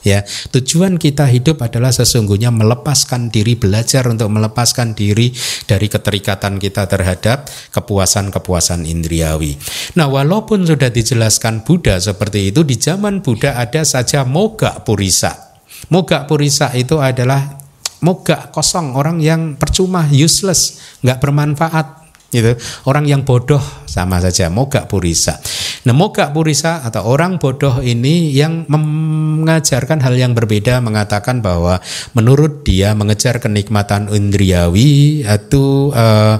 [0.02, 5.30] Ya, tujuan kita hidup adalah sesungguhnya melepaskan diri, belajar untuk melepaskan diri
[5.70, 9.54] dari keterikatan kita terhadap kepuasan-kepuasan indriawi.
[9.94, 15.54] Nah, walaupun sudah dijelaskan Buddha seperti itu, di zaman Buddha ada saja moga purisa.
[15.86, 17.62] Moga purisa itu adalah
[18.02, 21.86] moga kosong, orang yang percuma, useless, nggak bermanfaat,
[22.32, 22.56] gitu.
[22.88, 25.38] Orang yang bodoh sama saja moga purisa.
[25.82, 31.82] Nah, moga purisa atau orang bodoh ini yang mengajarkan hal yang berbeda mengatakan bahwa
[32.14, 36.38] menurut dia mengejar kenikmatan indriawi uh,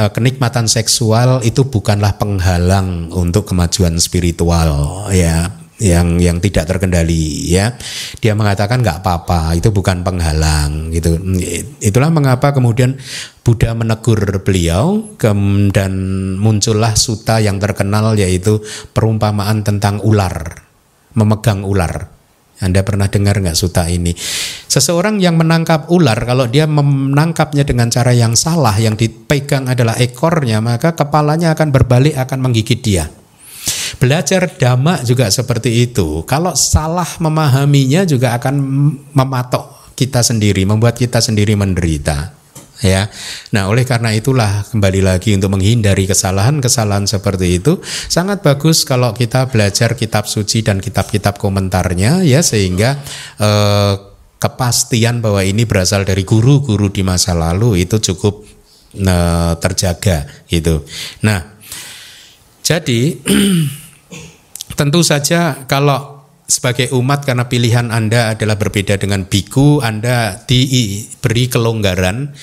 [0.00, 7.76] uh, kenikmatan seksual itu bukanlah penghalang untuk kemajuan spiritual ya yang yang tidak terkendali ya
[8.24, 11.20] dia mengatakan nggak apa-apa itu bukan penghalang gitu
[11.84, 12.96] itulah mengapa kemudian
[13.44, 15.04] Buddha menegur beliau
[15.70, 15.92] dan
[16.40, 18.64] muncullah suta yang terkenal yaitu
[18.96, 20.64] perumpamaan tentang ular
[21.12, 22.16] memegang ular
[22.56, 24.16] anda pernah dengar nggak suta ini?
[24.64, 30.64] Seseorang yang menangkap ular, kalau dia menangkapnya dengan cara yang salah, yang dipegang adalah ekornya,
[30.64, 33.12] maka kepalanya akan berbalik, akan menggigit dia.
[33.96, 36.20] Belajar dhamma juga seperti itu.
[36.28, 38.54] Kalau salah memahaminya juga akan
[39.16, 42.36] mematok kita sendiri, membuat kita sendiri menderita.
[42.84, 43.08] Ya,
[43.56, 49.48] nah oleh karena itulah kembali lagi untuk menghindari kesalahan-kesalahan seperti itu sangat bagus kalau kita
[49.48, 53.00] belajar kitab suci dan kitab-kitab komentarnya ya sehingga
[53.40, 53.94] eh,
[54.36, 58.44] kepastian bahwa ini berasal dari guru-guru di masa lalu itu cukup
[58.92, 60.84] eh, terjaga gitu.
[61.24, 61.56] Nah,
[62.60, 63.00] jadi
[64.76, 72.36] Tentu saja kalau sebagai umat karena pilihan Anda adalah berbeda dengan biku, Anda diberi kelonggaran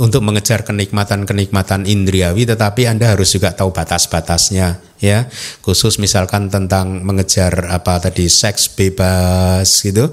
[0.00, 5.28] untuk mengejar kenikmatan-kenikmatan indriawi tetapi Anda harus juga tahu batas-batasnya ya.
[5.60, 10.08] Khusus misalkan tentang mengejar apa tadi seks bebas gitu.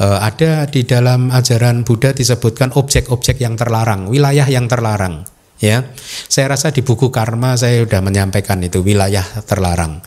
[0.00, 5.28] E, ada di dalam ajaran Buddha disebutkan objek-objek yang terlarang wilayah yang terlarang
[5.60, 5.84] ya.
[6.32, 10.00] Saya rasa di buku karma saya sudah menyampaikan itu wilayah terlarang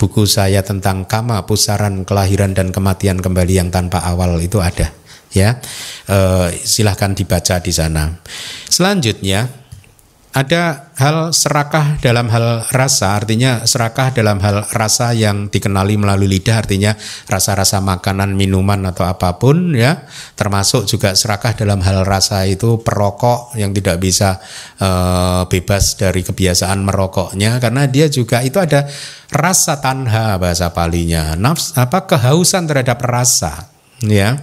[0.00, 4.88] buku saya tentang kama pusaran kelahiran dan kematian kembali yang tanpa awal itu ada
[5.36, 5.60] ya.
[6.08, 6.18] E,
[6.64, 8.08] silahkan dibaca di sana.
[8.64, 9.59] Selanjutnya
[10.30, 16.62] ada hal serakah dalam hal rasa, artinya serakah dalam hal rasa yang dikenali melalui lidah,
[16.62, 16.94] artinya
[17.26, 20.06] rasa-rasa makanan, minuman atau apa pun ya,
[20.38, 24.38] termasuk juga serakah dalam hal rasa itu perokok yang tidak bisa
[24.78, 28.86] uh, bebas dari kebiasaan merokoknya, karena dia juga itu ada
[29.34, 33.69] rasa tanha bahasa palinya, nafs apa kehausan terhadap rasa
[34.04, 34.40] ya.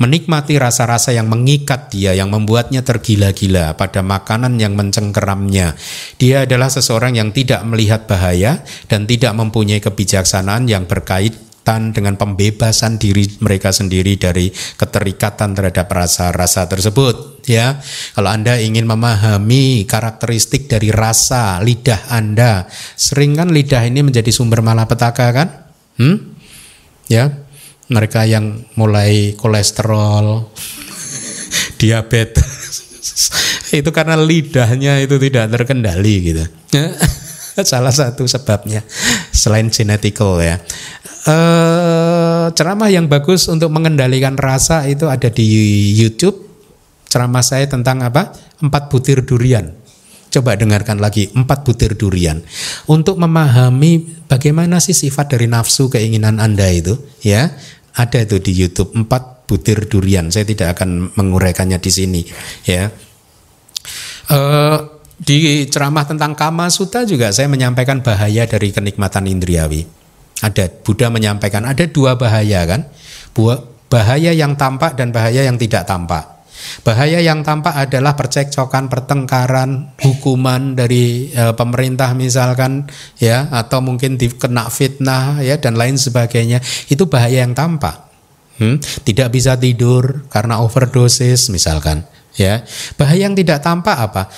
[0.00, 5.76] Menikmati rasa-rasa yang mengikat dia yang membuatnya tergila-gila pada makanan yang mencengkeramnya.
[6.16, 13.00] Dia adalah seseorang yang tidak melihat bahaya dan tidak mempunyai kebijaksanaan yang berkaitan dengan pembebasan
[13.00, 17.44] diri mereka sendiri dari keterikatan terhadap rasa-rasa tersebut.
[17.48, 17.80] Ya.
[18.16, 24.64] Kalau Anda ingin memahami karakteristik dari rasa lidah Anda sering kan lidah ini menjadi sumber
[24.64, 25.48] malapetaka kan?
[25.94, 26.34] Hmm?
[27.08, 27.43] ya
[27.92, 30.48] mereka yang mulai kolesterol,
[31.80, 32.84] diabetes,
[33.78, 36.44] itu karena lidahnya itu tidak terkendali gitu.
[37.62, 38.82] Salah satu sebabnya
[39.30, 40.58] selain genetikal ya.
[41.22, 41.36] E,
[42.50, 45.46] ceramah yang bagus untuk mengendalikan rasa itu ada di
[45.94, 46.42] YouTube.
[47.06, 48.34] Ceramah saya tentang apa?
[48.58, 49.83] Empat butir durian
[50.34, 52.42] Coba dengarkan lagi empat butir durian
[52.90, 57.54] untuk memahami bagaimana sih sifat dari nafsu keinginan Anda itu ya.
[57.94, 60.26] Ada itu di YouTube empat butir durian.
[60.34, 62.26] Saya tidak akan menguraikannya di sini
[62.66, 62.90] ya.
[64.26, 69.86] Uh, di ceramah tentang Kama Suta juga saya menyampaikan bahaya dari kenikmatan indriawi.
[70.42, 72.90] Ada Buddha menyampaikan ada dua bahaya kan?
[73.86, 76.33] Bahaya yang tampak dan bahaya yang tidak tampak.
[76.82, 82.88] Bahaya yang tampak adalah percekcokan, pertengkaran, hukuman dari e, pemerintah misalkan
[83.20, 86.60] ya atau mungkin dikena fitnah ya dan lain sebagainya.
[86.88, 88.06] Itu bahaya yang tampak.
[88.58, 88.78] Hmm?
[88.78, 92.06] Tidak bisa tidur karena overdosis misalkan
[92.38, 92.62] ya.
[92.94, 94.30] Bahaya yang tidak tampak apa?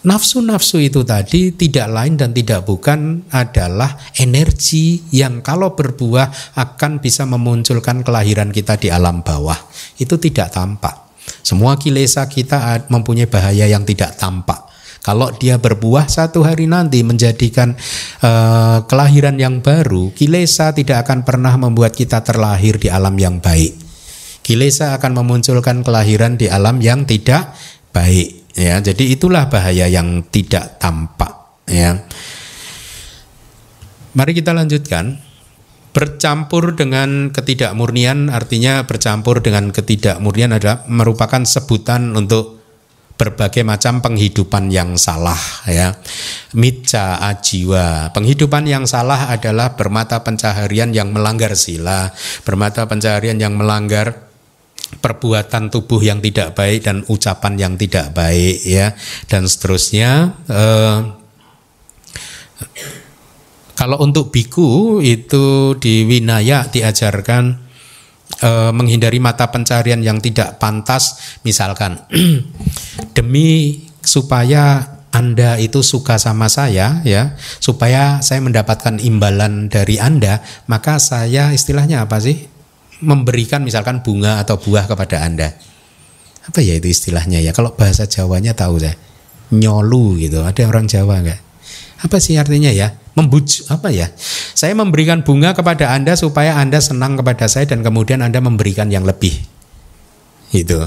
[0.00, 7.28] Nafsu-nafsu itu tadi tidak lain dan tidak bukan adalah energi yang kalau berbuah akan bisa
[7.28, 9.60] memunculkan kelahiran kita di alam bawah.
[10.00, 11.12] Itu tidak tampak.
[11.44, 14.72] Semua kilesa kita mempunyai bahaya yang tidak tampak.
[15.04, 17.76] Kalau dia berbuah satu hari nanti menjadikan
[18.24, 23.76] uh, kelahiran yang baru, kilesa tidak akan pernah membuat kita terlahir di alam yang baik.
[24.40, 27.52] Kilesa akan memunculkan kelahiran di alam yang tidak
[27.92, 31.40] baik ya jadi itulah bahaya yang tidak tampak
[31.70, 32.02] ya.
[34.10, 35.30] Mari kita lanjutkan.
[35.90, 42.62] Bercampur dengan ketidakmurnian artinya bercampur dengan ketidakmurnian adalah merupakan sebutan untuk
[43.18, 45.36] berbagai macam penghidupan yang salah
[45.66, 45.98] ya.
[46.54, 48.14] Mitca ajiwa.
[48.14, 52.14] Penghidupan yang salah adalah bermata pencaharian yang melanggar sila
[52.46, 54.29] bermata pencaharian yang melanggar
[54.98, 58.90] perbuatan tubuh yang tidak baik dan ucapan yang tidak baik ya.
[59.30, 60.98] Dan seterusnya eh,
[63.78, 67.44] kalau untuk biku itu di winaya diajarkan
[68.42, 71.38] eh, menghindari mata pencarian yang tidak pantas.
[71.46, 72.02] Misalkan
[73.16, 80.38] demi supaya anda itu suka sama saya ya supaya saya mendapatkan imbalan dari Anda
[80.70, 82.46] maka saya istilahnya apa sih
[83.00, 85.56] memberikan misalkan bunga atau buah kepada Anda.
[86.46, 87.52] Apa ya itu istilahnya ya?
[87.52, 88.96] Kalau bahasa Jawanya tahu saya.
[89.50, 90.46] Nyolu gitu.
[90.46, 91.40] Ada orang Jawa enggak?
[92.00, 92.96] Apa sih artinya ya?
[93.18, 94.08] Membujuk apa ya?
[94.54, 99.04] Saya memberikan bunga kepada Anda supaya Anda senang kepada saya dan kemudian Anda memberikan yang
[99.04, 99.36] lebih.
[100.54, 100.80] Itu.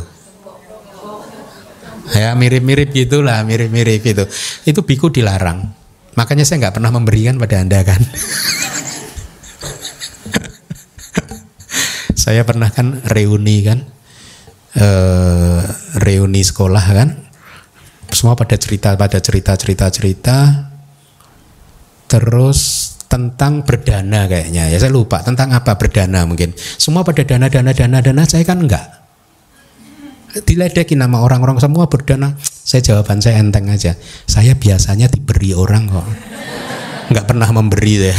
[2.12, 4.24] Ya mirip-mirip gitulah, mirip-mirip itu.
[4.68, 5.72] Itu biku dilarang.
[6.14, 8.00] Makanya saya nggak pernah memberikan pada Anda kan.
[12.24, 13.84] Saya pernah kan reuni kan,
[14.80, 14.88] e,
[16.00, 17.10] reuni sekolah kan,
[18.16, 20.38] semua pada cerita pada cerita cerita cerita,
[22.08, 24.80] terus tentang berdana kayaknya ya.
[24.80, 26.56] Saya lupa tentang apa berdana mungkin.
[26.56, 28.24] Semua pada dana dana dana dana.
[28.24, 29.04] Saya kan enggak.
[30.48, 32.40] Diledekin nama orang-orang semua berdana.
[32.40, 34.00] Saya jawaban saya enteng aja.
[34.32, 36.08] Saya biasanya diberi orang kok.
[37.12, 38.16] Nggak pernah memberi ya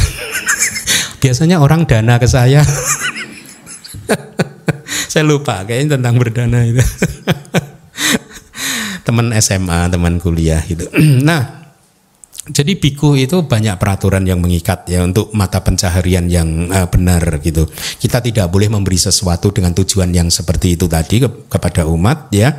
[1.25, 2.61] biasanya orang dana ke saya
[5.11, 6.83] Saya lupa kayaknya tentang berdana itu.
[9.05, 10.89] teman SMA, teman kuliah gitu.
[11.29, 11.65] nah,
[12.45, 17.65] jadi biku itu banyak peraturan yang mengikat ya untuk mata pencaharian yang uh, benar gitu.
[17.97, 22.53] Kita tidak boleh memberi sesuatu dengan tujuan yang seperti itu tadi ke, kepada umat ya.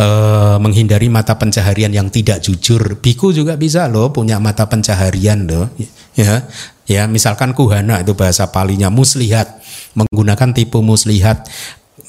[0.00, 2.96] Uh, menghindari mata pencaharian yang tidak jujur.
[3.04, 5.68] Biku juga bisa loh punya mata pencaharian loh
[6.16, 6.48] ya.
[6.88, 9.60] Ya, misalkan kuhana itu bahasa palinya muslihat
[9.92, 11.44] menggunakan tipu muslihat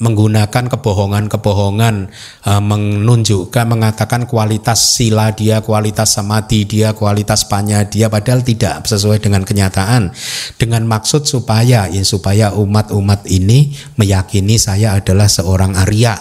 [0.00, 2.08] menggunakan kebohongan-kebohongan
[2.48, 9.20] uh, menunjukkan mengatakan kualitas sila dia, kualitas samadhi dia, kualitas panya dia padahal tidak sesuai
[9.20, 10.16] dengan kenyataan
[10.56, 16.16] dengan maksud supaya ya supaya umat-umat ini meyakini saya adalah seorang Arya.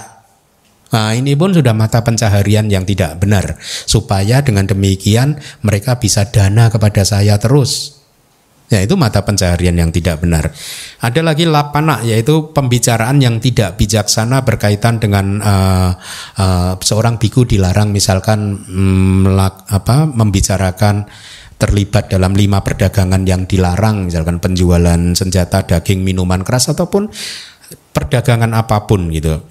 [0.90, 6.68] Nah, ini pun sudah mata pencaharian yang tidak benar supaya dengan demikian mereka bisa dana
[6.68, 8.02] kepada saya terus.
[8.70, 10.54] Ya itu mata pencaharian yang tidak benar.
[11.02, 15.92] Ada lagi lapana yaitu pembicaraan yang tidak bijaksana berkaitan dengan uh,
[16.38, 19.26] uh, seorang biku dilarang misalkan um,
[19.74, 21.10] apa membicarakan
[21.58, 27.10] terlibat dalam lima perdagangan yang dilarang misalkan penjualan senjata, daging, minuman keras ataupun
[27.90, 29.50] perdagangan apa pun gitu.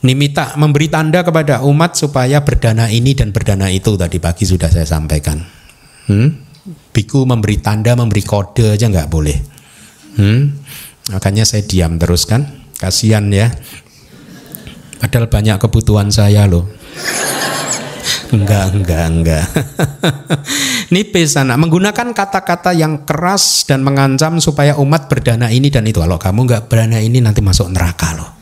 [0.00, 4.88] Nimita memberi tanda kepada umat supaya berdana ini dan berdana itu tadi pagi sudah saya
[4.88, 5.44] sampaikan.
[6.08, 6.45] Hmm?
[6.96, 9.36] Biku memberi tanda, memberi kode aja nggak boleh.
[10.16, 10.56] Hmm?
[11.12, 12.48] Makanya saya diam terus kan,
[12.80, 13.52] kasihan ya.
[14.96, 16.64] Padahal banyak kebutuhan saya loh.
[18.32, 19.46] Enggak, enggak, enggak.
[20.92, 26.00] Nipis anak menggunakan kata-kata yang keras dan mengancam supaya umat berdana ini dan itu.
[26.00, 28.35] Kalau kamu enggak berdana ini nanti masuk neraka loh.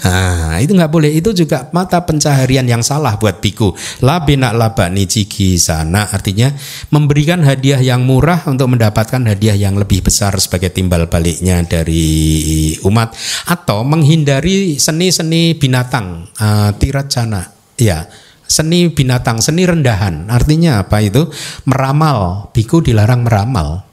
[0.00, 1.12] Nah, itu nggak boleh.
[1.12, 3.76] Itu juga mata pencaharian yang salah buat biku.
[4.00, 6.48] Labina labani cigi sana artinya
[6.88, 13.12] memberikan hadiah yang murah untuk mendapatkan hadiah yang lebih besar sebagai timbal baliknya dari umat
[13.48, 17.52] atau menghindari seni-seni binatang uh, tiracana.
[17.80, 18.08] Ya,
[18.48, 20.28] seni binatang, seni rendahan.
[20.32, 21.28] Artinya apa itu?
[21.68, 22.48] Meramal.
[22.56, 23.84] Biku dilarang meramal.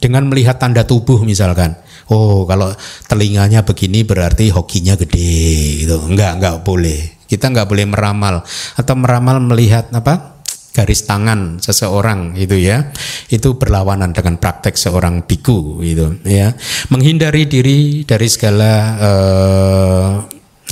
[0.00, 1.80] Dengan melihat tanda tubuh misalkan
[2.10, 2.72] oh kalau
[3.06, 5.96] telinganya begini berarti hokinya gede gitu.
[6.08, 7.24] Enggak, enggak boleh.
[7.24, 8.44] Kita enggak boleh meramal
[8.76, 10.34] atau meramal melihat apa?
[10.74, 12.90] garis tangan seseorang itu ya
[13.30, 16.50] itu berlawanan dengan praktek seorang biku itu ya
[16.90, 20.12] menghindari diri dari segala uh,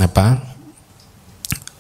[0.03, 0.27] apa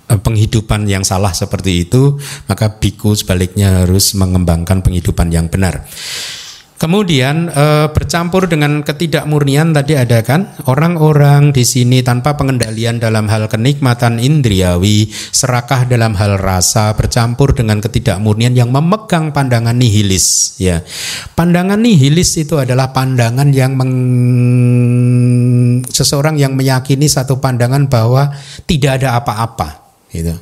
[0.06, 5.88] eh, penghidupan yang salah seperti itu, maka biku sebaliknya harus mengembangkan penghidupan yang benar.
[6.82, 13.46] Kemudian e, bercampur dengan ketidakmurnian tadi ada kan orang-orang di sini tanpa pengendalian dalam hal
[13.46, 20.82] kenikmatan indriawi, serakah dalam hal rasa, bercampur dengan ketidakmurnian yang memegang pandangan nihilis ya.
[21.38, 23.94] Pandangan nihilis itu adalah pandangan yang meng,
[25.86, 28.34] seseorang yang meyakini satu pandangan bahwa
[28.66, 30.34] tidak ada apa-apa gitu.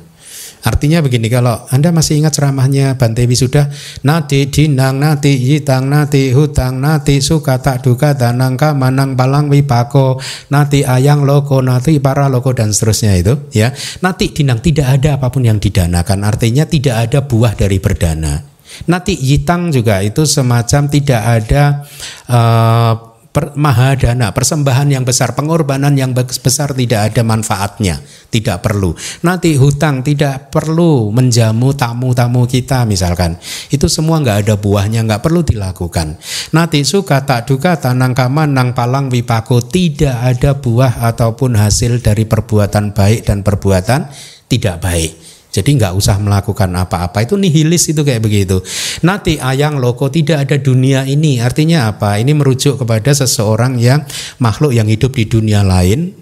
[0.61, 3.73] Artinya begini kalau Anda masih ingat ceramahnya Bante Wisuda
[4.05, 10.21] Nati dinang nati yitang nati hutang nati suka tak duka danang manang palang wipako
[10.53, 13.73] Nati ayang loko nati para loko dan seterusnya itu ya.
[14.05, 18.41] Nati dinang tidak ada apa pun yang didanakan Artinya tidak ada buah dari berdana
[18.87, 21.83] Nati yitang juga itu semacam tidak ada
[22.31, 28.91] uh, per, mahadana, persembahan yang besar, pengorbanan yang besar tidak ada manfaatnya, tidak perlu.
[29.23, 33.39] Nanti hutang tidak perlu menjamu tamu-tamu kita misalkan.
[33.71, 36.19] Itu semua nggak ada buahnya, nggak perlu dilakukan.
[36.51, 42.27] Nanti suka tak duka tanang kaman nang palang wipako tidak ada buah ataupun hasil dari
[42.27, 44.11] perbuatan baik dan perbuatan
[44.51, 45.30] tidak baik.
[45.51, 48.63] Jadi nggak usah melakukan apa-apa itu nihilis itu kayak begitu.
[49.03, 51.43] Nanti ayang loko tidak ada dunia ini.
[51.43, 52.15] Artinya apa?
[52.15, 54.07] Ini merujuk kepada seseorang yang
[54.39, 56.15] makhluk yang hidup di dunia lain.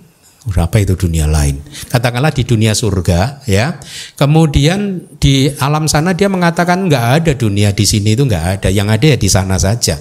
[0.50, 1.62] Berapa itu dunia lain?
[1.94, 3.78] Katakanlah di dunia surga, ya.
[4.18, 8.70] Kemudian di alam sana dia mengatakan nggak ada dunia di sini itu nggak ada.
[8.74, 10.00] Yang ada ya di sana saja,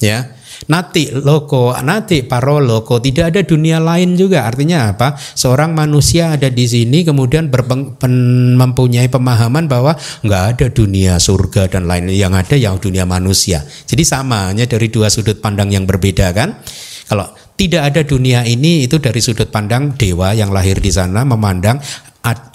[0.00, 0.35] ya.
[0.66, 4.48] Nati loko, nati paro loko, tidak ada dunia lain juga.
[4.48, 5.14] Artinya apa?
[5.14, 8.14] Seorang manusia ada di sini kemudian berpeng, pen,
[8.56, 9.94] mempunyai pemahaman bahwa
[10.24, 13.62] nggak ada dunia surga dan lain yang ada yang dunia manusia.
[13.62, 16.58] Jadi sama hanya dari dua sudut pandang yang berbeda kan?
[17.06, 21.78] Kalau tidak ada dunia ini itu dari sudut pandang dewa yang lahir di sana memandang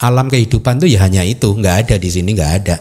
[0.04, 2.76] alam kehidupan itu ya hanya itu, nggak ada di sini nggak ada.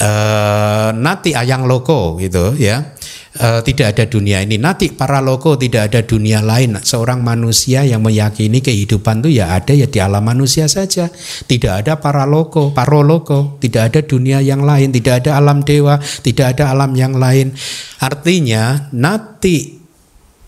[0.00, 2.96] Uh, nati ayang loko gitu ya
[3.38, 4.58] uh, tidak ada dunia ini.
[4.58, 6.80] Nanti para loko tidak ada dunia lain.
[6.80, 11.06] Seorang manusia yang meyakini kehidupan itu ya ada ya di alam manusia saja.
[11.46, 16.58] Tidak ada para loko, paroloko, tidak ada dunia yang lain, tidak ada alam dewa, tidak
[16.58, 17.54] ada alam yang lain.
[18.02, 19.78] Artinya nanti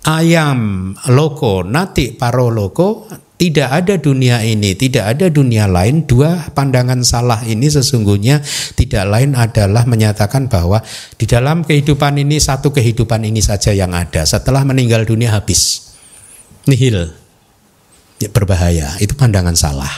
[0.02, 3.06] ayam loko, nanti paroloko
[3.42, 6.06] tidak ada dunia ini, tidak ada dunia lain.
[6.06, 8.38] Dua pandangan salah ini sesungguhnya
[8.78, 10.78] tidak lain adalah menyatakan bahwa
[11.18, 14.22] di dalam kehidupan ini satu kehidupan ini saja yang ada.
[14.22, 15.90] Setelah meninggal dunia habis.
[16.70, 17.10] Nihil.
[18.22, 18.94] Ya, berbahaya.
[19.02, 19.90] Itu pandangan salah.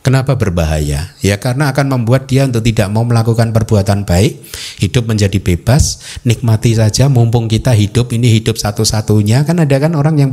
[0.00, 1.12] Kenapa berbahaya?
[1.20, 4.40] Ya karena akan membuat dia untuk tidak mau melakukan perbuatan baik,
[4.80, 9.44] hidup menjadi bebas, nikmati saja mumpung kita hidup ini hidup satu-satunya.
[9.44, 10.32] Kan ada kan orang yang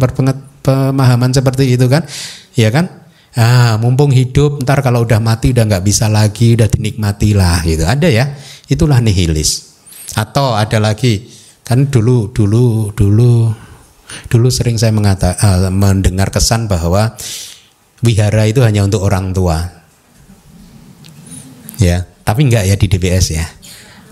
[0.67, 2.03] berpemahaman seperti itu kan?
[2.59, 3.07] Ya kan?
[3.37, 7.87] Ah, mumpung hidup, ntar kalau udah mati udah nggak bisa lagi, udah dinikmati lah gitu.
[7.87, 8.25] Ada ya?
[8.67, 9.79] Itulah nihilis.
[10.17, 11.29] Atau ada lagi
[11.61, 13.51] kan dulu dulu dulu
[14.31, 17.13] dulu sering saya mengata, uh, mendengar kesan bahwa
[18.01, 19.67] wihara itu hanya untuk orang tua.
[21.77, 23.45] Ya, tapi enggak ya di DBS ya.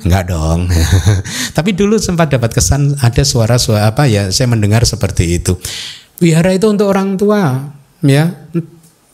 [0.05, 0.69] Enggak dong.
[1.57, 5.57] tapi dulu sempat dapat kesan ada suara-suara apa ya, saya mendengar seperti itu.
[6.23, 7.71] Wihara itu untuk orang tua,
[8.03, 8.47] ya.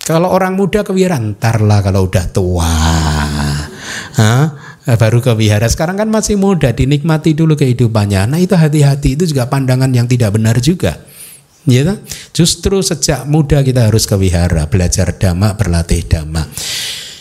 [0.02, 2.74] Kalau orang muda ke wihara ntar lah kalau udah tua.
[4.18, 4.46] Hah?
[4.98, 5.70] baru ke wihara.
[5.70, 8.26] Sekarang kan masih muda, dinikmati dulu kehidupannya.
[8.26, 10.98] Nah itu hati-hati itu juga pandangan yang tidak benar juga.
[11.70, 11.94] Ya,
[12.34, 16.50] justru sejak muda kita harus ke wihara, belajar dhamma, berlatih dhamma.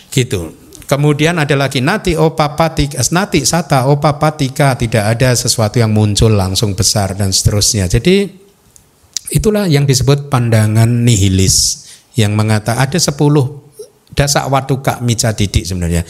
[0.09, 0.57] Gitu.
[0.89, 7.12] Kemudian ada lagi nati opapatika, nati sata opapatika, tidak ada sesuatu yang muncul langsung besar
[7.14, 7.87] dan seterusnya.
[7.87, 8.39] Jadi
[9.31, 11.87] itulah yang disebut pandangan nihilis
[12.18, 13.61] yang mengatakan ada sepuluh
[14.14, 16.03] dasak watuka mica didik sebenarnya.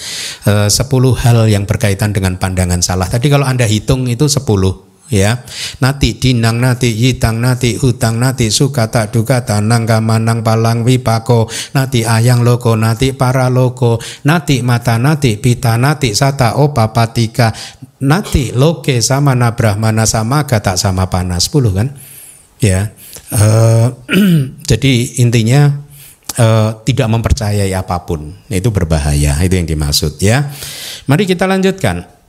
[0.48, 3.06] E, sepuluh hal yang berkaitan dengan pandangan salah.
[3.06, 4.72] Tadi kalau anda hitung itu sepuluh
[5.12, 5.44] ya.
[5.84, 11.46] Nati dinang nati yitang nati hutang nati sukata dukata nangga manang palang wipako.
[11.76, 14.00] Nati ayang loko nati para loko.
[14.24, 17.52] Nati mata nati pita nati sata opa patika.
[18.00, 21.52] Nati loke sama nabrahmana sama gata sama panas.
[21.52, 21.88] 10 kan?
[22.64, 22.96] Ya
[23.34, 23.88] uh,
[24.70, 25.70] jadi intinya
[26.38, 28.34] uh, tidak mempercayai apa pun.
[28.46, 30.50] Itu berbahaya itu yang dimaksud ya.
[31.06, 32.20] Mari kita lanjutkan.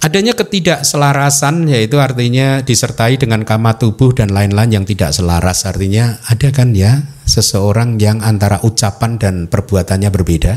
[0.00, 5.68] Adanya ketidakselarasan yaitu artinya disertai dengan kama tubuh dan lain-lain yang tidak selaras.
[5.68, 10.56] Artinya ada kan ya seseorang yang antara ucapan dan perbuatannya berbeda?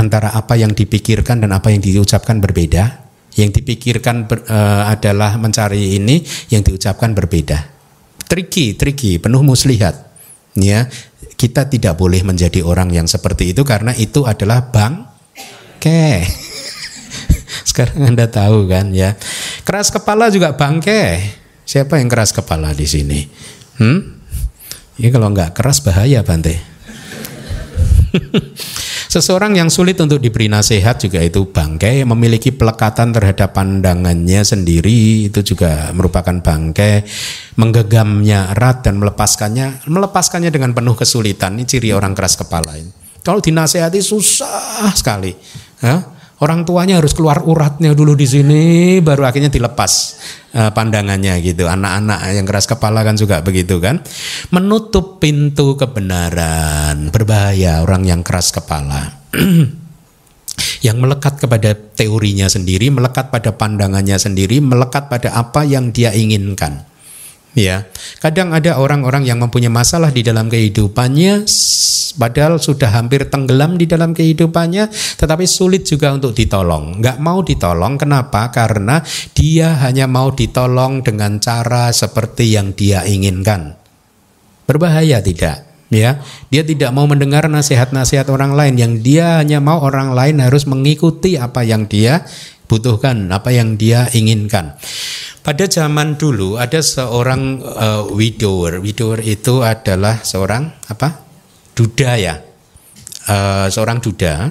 [0.00, 4.58] Antara apa yang dipikirkan dan apa yang diucapkan berbeda yang dipikirkan ber, e,
[4.88, 6.20] adalah mencari ini
[6.52, 7.58] yang diucapkan berbeda
[8.28, 10.12] tricky tricky penuh muslihat
[10.56, 10.88] ya
[11.42, 16.22] Kita tidak boleh menjadi orang yang seperti itu karena itu adalah bangke.
[17.68, 19.18] Sekarang Anda tahu kan ya.
[19.66, 21.18] Keras kepala juga bangke.
[21.66, 23.26] Siapa yang keras kepala di sini?
[23.82, 24.22] Hmm?
[25.02, 26.62] Ya kalau nggak keras bahaya Bante.
[29.12, 35.44] Seseorang yang sulit untuk diberi nasihat juga itu bangkai, memiliki pelekatan terhadap pandangannya sendiri itu
[35.44, 37.04] juga merupakan bangkai,
[37.60, 41.60] menggegamnya erat dan melepaskannya, melepaskannya dengan penuh kesulitan.
[41.60, 42.88] Ini ciri orang keras kepala ini.
[43.20, 45.36] Kalau dinasehati susah sekali.
[45.84, 46.00] Ya?
[46.42, 48.62] Orang tuanya harus keluar uratnya dulu di sini,
[48.98, 49.92] baru akhirnya dilepas
[50.58, 51.70] uh, pandangannya gitu.
[51.70, 54.02] Anak-anak yang keras kepala kan juga begitu kan.
[54.50, 59.22] Menutup pintu kebenaran, berbahaya orang yang keras kepala.
[60.86, 66.82] yang melekat kepada teorinya sendiri, melekat pada pandangannya sendiri, melekat pada apa yang dia inginkan.
[67.54, 67.86] Ya,
[68.18, 71.44] kadang ada orang-orang yang mempunyai masalah di dalam kehidupannya,
[72.16, 74.88] padahal sudah hampir tenggelam di dalam kehidupannya,
[75.18, 77.00] tetapi sulit juga untuk ditolong.
[77.00, 78.48] Nggak mau ditolong, kenapa?
[78.52, 79.00] Karena
[79.32, 83.76] dia hanya mau ditolong dengan cara seperti yang dia inginkan.
[84.68, 85.68] Berbahaya tidak?
[85.92, 90.64] Ya, dia tidak mau mendengar nasihat-nasihat orang lain yang dia hanya mau orang lain harus
[90.64, 92.24] mengikuti apa yang dia
[92.64, 94.72] butuhkan, apa yang dia inginkan.
[95.44, 98.80] Pada zaman dulu ada seorang uh, widower.
[98.80, 101.31] Widower itu adalah seorang apa?
[101.82, 102.34] Duda ya.
[103.22, 104.50] Uh, seorang duda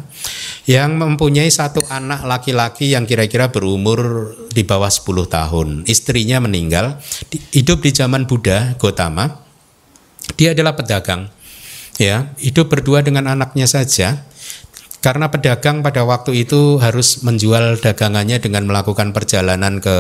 [0.64, 5.68] yang mempunyai satu anak laki-laki yang kira-kira berumur di bawah 10 tahun.
[5.92, 7.00] Istrinya meninggal,
[7.52, 9.44] hidup di zaman Buddha Gotama.
[10.40, 11.28] Dia adalah pedagang.
[12.00, 14.24] Ya, hidup berdua dengan anaknya saja
[15.02, 19.96] karena pedagang pada waktu itu harus menjual dagangannya dengan melakukan perjalanan ke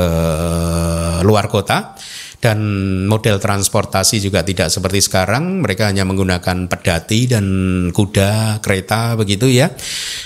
[1.26, 1.98] luar kota
[2.42, 2.60] dan
[3.06, 5.62] model transportasi juga tidak seperti sekarang.
[5.62, 7.46] Mereka hanya menggunakan pedati dan
[7.94, 9.70] kuda kereta begitu ya.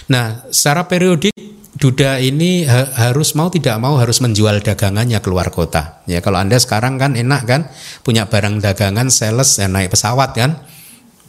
[0.08, 1.36] Nah secara periodik
[1.76, 6.00] Duda ini ha harus mau tidak mau harus menjual dagangannya keluar kota.
[6.08, 7.62] Ya kalau anda sekarang kan enak kan
[8.00, 10.64] punya barang dagangan sales ya naik pesawat kan?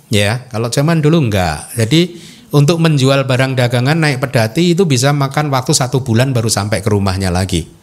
[0.07, 1.74] Ya kalau zaman dulu enggak.
[1.74, 2.22] Jadi
[2.55, 6.95] untuk menjual barang dagangan naik pedati itu bisa makan waktu satu bulan baru sampai ke
[6.95, 7.76] rumahnya lagi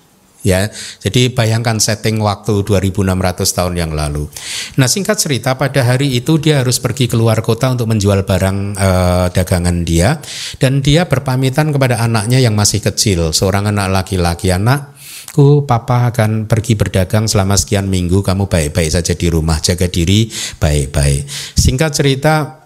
[0.44, 0.70] ya.
[1.02, 4.30] Jadi bayangkan setting waktu 2600 tahun yang lalu.
[4.78, 9.28] Nah, singkat cerita pada hari itu dia harus pergi keluar kota untuk menjual barang eh,
[9.34, 10.20] dagangan dia
[10.60, 14.52] dan dia berpamitan kepada anaknya yang masih kecil, seorang anak laki-laki.
[14.54, 20.30] Anakku, papa akan pergi berdagang selama sekian minggu, kamu baik-baik saja di rumah, jaga diri
[20.60, 21.26] baik-baik.
[21.58, 22.64] Singkat cerita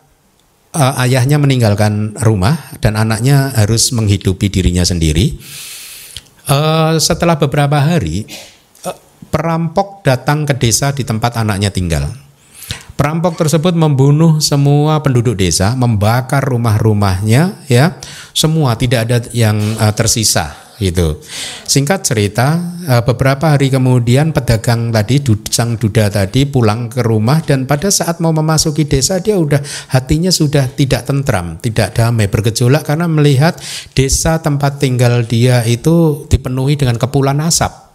[0.73, 5.37] uh, ayahnya meninggalkan rumah dan anaknya harus menghidupi dirinya sendiri.
[6.47, 8.23] Uh, setelah beberapa hari,
[8.87, 8.95] uh,
[9.27, 12.07] perampok datang ke desa di tempat anaknya tinggal.
[12.97, 17.99] Perampok tersebut membunuh semua penduduk desa, membakar rumah-rumahnya, ya,
[18.33, 21.21] semua tidak ada yang uh, tersisa gitu.
[21.65, 27.65] Singkat cerita, eh, beberapa hari kemudian pedagang tadi, sang duda tadi pulang ke rumah dan
[27.65, 29.59] pada saat mau memasuki desa dia udah
[29.91, 33.57] hatinya sudah tidak tentram, tidak damai, bergejolak karena melihat
[33.97, 37.89] desa tempat tinggal dia itu dipenuhi dengan kepulan asap.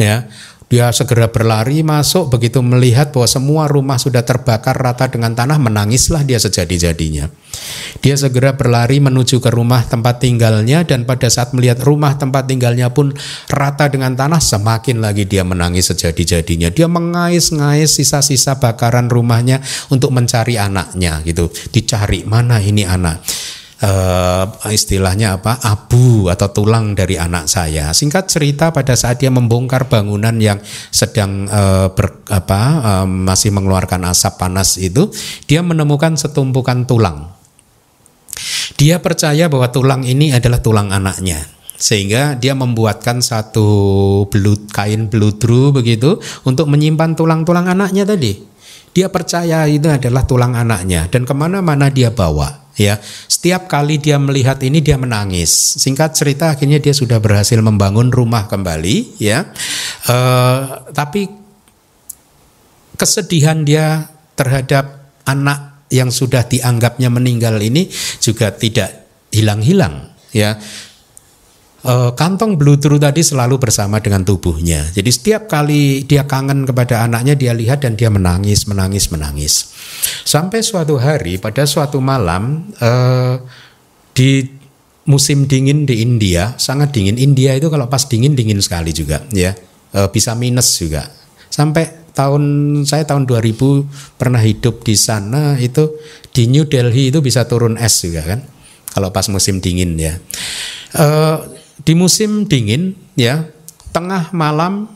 [0.00, 0.32] Ya,
[0.70, 6.22] dia segera berlari masuk begitu melihat bahwa semua rumah sudah terbakar rata dengan tanah menangislah
[6.22, 7.26] dia sejadi-jadinya.
[7.98, 12.86] Dia segera berlari menuju ke rumah tempat tinggalnya dan pada saat melihat rumah tempat tinggalnya
[12.94, 13.10] pun
[13.50, 16.70] rata dengan tanah semakin lagi dia menangis sejadi-jadinya.
[16.70, 19.58] Dia mengais-ngais sisa-sisa bakaran rumahnya
[19.90, 21.50] untuk mencari anaknya gitu.
[21.74, 23.26] Dicari mana ini anak
[23.80, 27.90] uh, istilahnya apa abu atau tulang dari anak saya.
[27.92, 30.60] Singkat cerita pada saat dia membongkar bangunan yang
[30.92, 35.08] sedang uh, ber, apa uh, masih mengeluarkan asap panas itu,
[35.48, 37.32] dia menemukan setumpukan tulang.
[38.80, 43.68] Dia percaya bahwa tulang ini adalah tulang anaknya sehingga dia membuatkan satu
[44.28, 48.36] belut kain beludru begitu untuk menyimpan tulang-tulang anaknya tadi.
[48.92, 52.96] Dia percaya itu adalah tulang anaknya dan ke mana-mana dia bawa ya
[53.28, 55.76] setiap kali dia melihat ini dia menangis.
[55.76, 59.52] Singkat cerita akhirnya dia sudah berhasil membangun rumah kembali ya.
[60.08, 61.28] Uh, tapi
[62.96, 67.90] kesedihan dia terhadap anak yang sudah dianggapnya meninggal ini
[68.22, 70.58] juga tidak hilang-hilang ya
[71.84, 74.84] uh, kantong blutru tadi selalu bersama dengan tubuhnya.
[74.92, 79.72] Jadi setiap kali dia kangen kepada anaknya dia lihat dan dia menangis, menangis, menangis.
[80.24, 83.40] Sampai suatu hari pada suatu malam uh,
[84.12, 84.44] di
[85.08, 87.16] musim dingin di India sangat dingin.
[87.16, 89.56] India itu kalau pas dingin dingin sekali juga ya
[89.96, 91.08] uh, bisa minus juga.
[91.50, 92.42] Sampai tahun
[92.84, 95.94] saya tahun 2000 pernah hidup di sana itu
[96.34, 98.40] di New Delhi itu bisa turun es juga kan
[98.90, 100.18] kalau pas musim dingin ya
[100.94, 101.06] e,
[101.80, 103.48] di musim dingin ya
[103.90, 104.86] tengah malam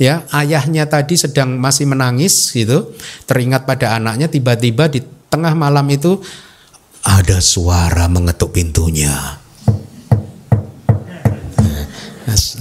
[0.00, 2.94] ya ayahnya tadi sedang masih menangis gitu.
[3.28, 6.18] Teringat pada anaknya tiba-tiba di tengah malam itu
[7.04, 9.12] ada suara mengetuk pintunya.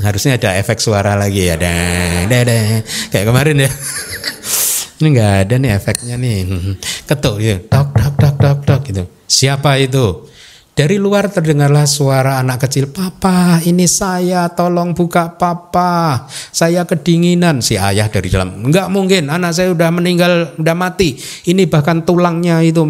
[0.04, 1.56] Harusnya ada efek suara lagi ya.
[1.56, 2.84] Deh deh.
[3.08, 3.72] Kayak kemarin ya.
[5.00, 6.38] Ini nggak ada nih efeknya nih.
[7.10, 7.58] Ketuk ya.
[7.72, 9.04] Tok tok tok tok tok gitu.
[9.26, 10.28] Siapa itu
[10.74, 16.26] dari luar terdengarlah suara anak kecil, "Papa, ini saya, tolong buka papa.
[16.50, 21.14] Saya kedinginan." Si ayah dari dalam, "Enggak mungkin, anak saya udah meninggal, udah mati.
[21.46, 22.82] Ini bahkan tulangnya itu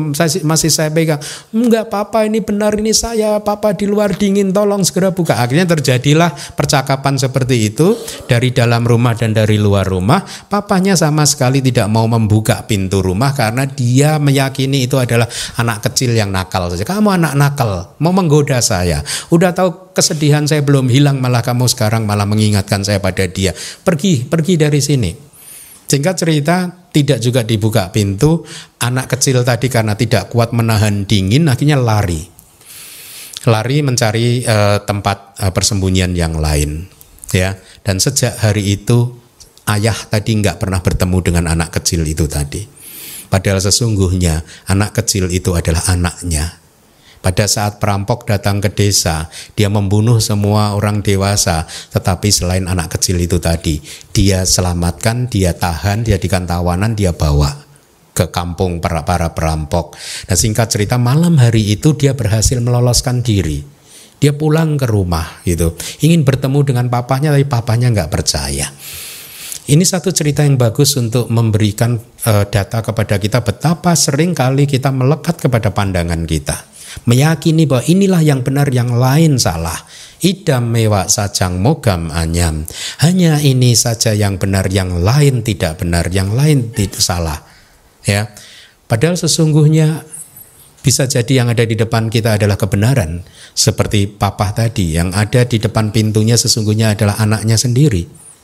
[0.48, 1.20] masih saya pegang."
[1.52, 3.44] "Enggak, papa, ini benar ini saya.
[3.44, 8.00] Papa di luar dingin, tolong segera buka." Akhirnya terjadilah percakapan seperti itu
[8.32, 10.24] dari dalam rumah dan dari luar rumah.
[10.48, 15.28] Papanya sama sekali tidak mau membuka pintu rumah karena dia meyakini itu adalah
[15.60, 16.88] anak kecil yang nakal saja.
[16.88, 19.06] Kamu anak nakal mau menggoda saya.
[19.30, 23.54] Udah tahu kesedihan saya belum hilang malah kamu sekarang malah mengingatkan saya pada dia.
[23.86, 25.12] Pergi, pergi dari sini.
[25.84, 28.42] Singkat cerita tidak juga dibuka pintu,
[28.82, 32.26] anak kecil tadi karena tidak kuat menahan dingin akhirnya lari.
[33.44, 36.88] Lari mencari uh, tempat uh, persembunyian yang lain.
[37.34, 39.18] Ya, dan sejak hari itu
[39.70, 42.66] ayah tadi nggak pernah bertemu dengan anak kecil itu tadi.
[43.30, 46.63] Padahal sesungguhnya anak kecil itu adalah anaknya
[47.24, 51.64] pada saat perampok datang ke desa, dia membunuh semua orang dewasa,
[51.96, 53.80] tetapi selain anak kecil itu tadi,
[54.12, 57.64] dia selamatkan, dia tahan, dia dikan tawanan, dia bawa
[58.12, 59.96] ke kampung para para perampok.
[60.28, 63.64] Nah singkat cerita malam hari itu dia berhasil meloloskan diri.
[64.20, 68.68] Dia pulang ke rumah gitu, ingin bertemu dengan papahnya tapi papahnya nggak percaya.
[69.64, 71.96] Ini satu cerita yang bagus untuk memberikan
[72.28, 76.73] uh, data kepada kita betapa sering kali kita melekat kepada pandangan kita
[77.10, 79.78] meyakini bahwa inilah yang benar, yang lain salah.
[80.24, 82.64] Idam mewak sajang mogam anyam.
[83.04, 87.44] Hanya ini saja yang benar, yang lain tidak benar, yang lain tidak salah.
[88.08, 88.32] Ya.
[88.88, 90.06] Padahal sesungguhnya
[90.84, 93.24] bisa jadi yang ada di depan kita adalah kebenaran.
[93.56, 98.04] Seperti papa tadi, yang ada di depan pintunya sesungguhnya adalah anaknya sendiri.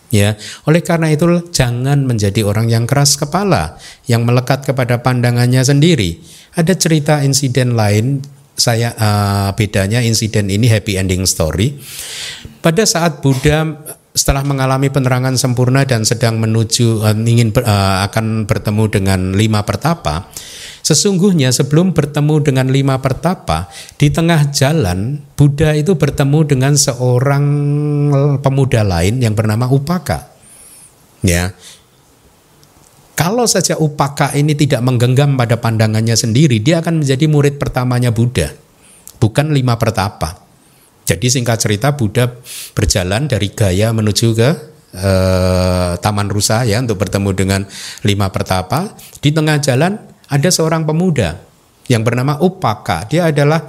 [0.09, 3.77] Ya, oleh karena itu jangan menjadi orang yang keras kepala,
[4.09, 6.17] yang melekat kepada pandangannya sendiri.
[6.57, 8.25] Ada cerita insiden lain
[8.59, 11.79] saya uh, bedanya insiden ini happy ending story.
[12.59, 13.63] Pada saat Buddha
[14.11, 20.27] setelah mengalami penerangan sempurna dan sedang menuju uh, ingin uh, akan bertemu dengan lima pertapa,
[20.83, 27.45] sesungguhnya sebelum bertemu dengan lima pertapa di tengah jalan Buddha itu bertemu dengan seorang
[28.43, 30.27] pemuda lain yang bernama Upaka.
[31.19, 31.51] Ya,
[33.19, 38.55] kalau saja upaka ini tidak menggenggam pada pandangannya sendiri, dia akan menjadi murid pertamanya Buddha,
[39.19, 40.39] bukan lima pertapa.
[41.03, 42.31] Jadi singkat cerita Buddha
[42.71, 44.49] berjalan dari Gaya menuju ke
[44.95, 47.61] eh, Taman Rusa ya untuk bertemu dengan
[48.07, 48.95] lima pertapa.
[49.19, 49.99] Di tengah jalan
[50.31, 51.43] ada seorang pemuda
[51.91, 53.03] yang bernama Upaka.
[53.03, 53.67] Dia adalah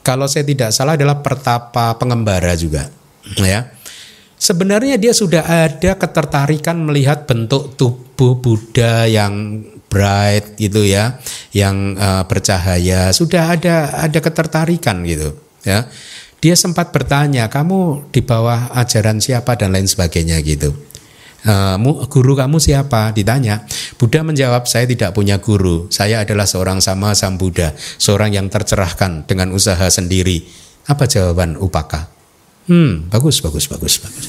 [0.00, 2.88] kalau saya tidak salah adalah pertapa pengembara juga,
[3.44, 3.76] ya.
[4.40, 9.62] Sebenarnya dia sudah ada ketertarikan melihat bentuk tubuh Buddha yang
[9.92, 11.20] bright gitu ya,
[11.52, 13.12] yang uh, bercahaya.
[13.12, 15.86] Sudah ada ada ketertarikan gitu ya.
[16.40, 20.72] Dia sempat bertanya, "Kamu di bawah ajaran siapa?" dan lain sebagainya gitu.
[21.46, 21.78] Uh,
[22.10, 23.14] guru kamu siapa?
[23.14, 23.62] Ditanya.
[23.94, 25.86] Buddha menjawab, saya tidak punya guru.
[25.94, 27.70] Saya adalah seorang sama Sam Buddha,
[28.02, 30.42] seorang yang tercerahkan dengan usaha sendiri.
[30.90, 32.10] Apa jawaban Upaka?
[32.66, 34.26] Hmm, bagus, bagus, bagus, bagus.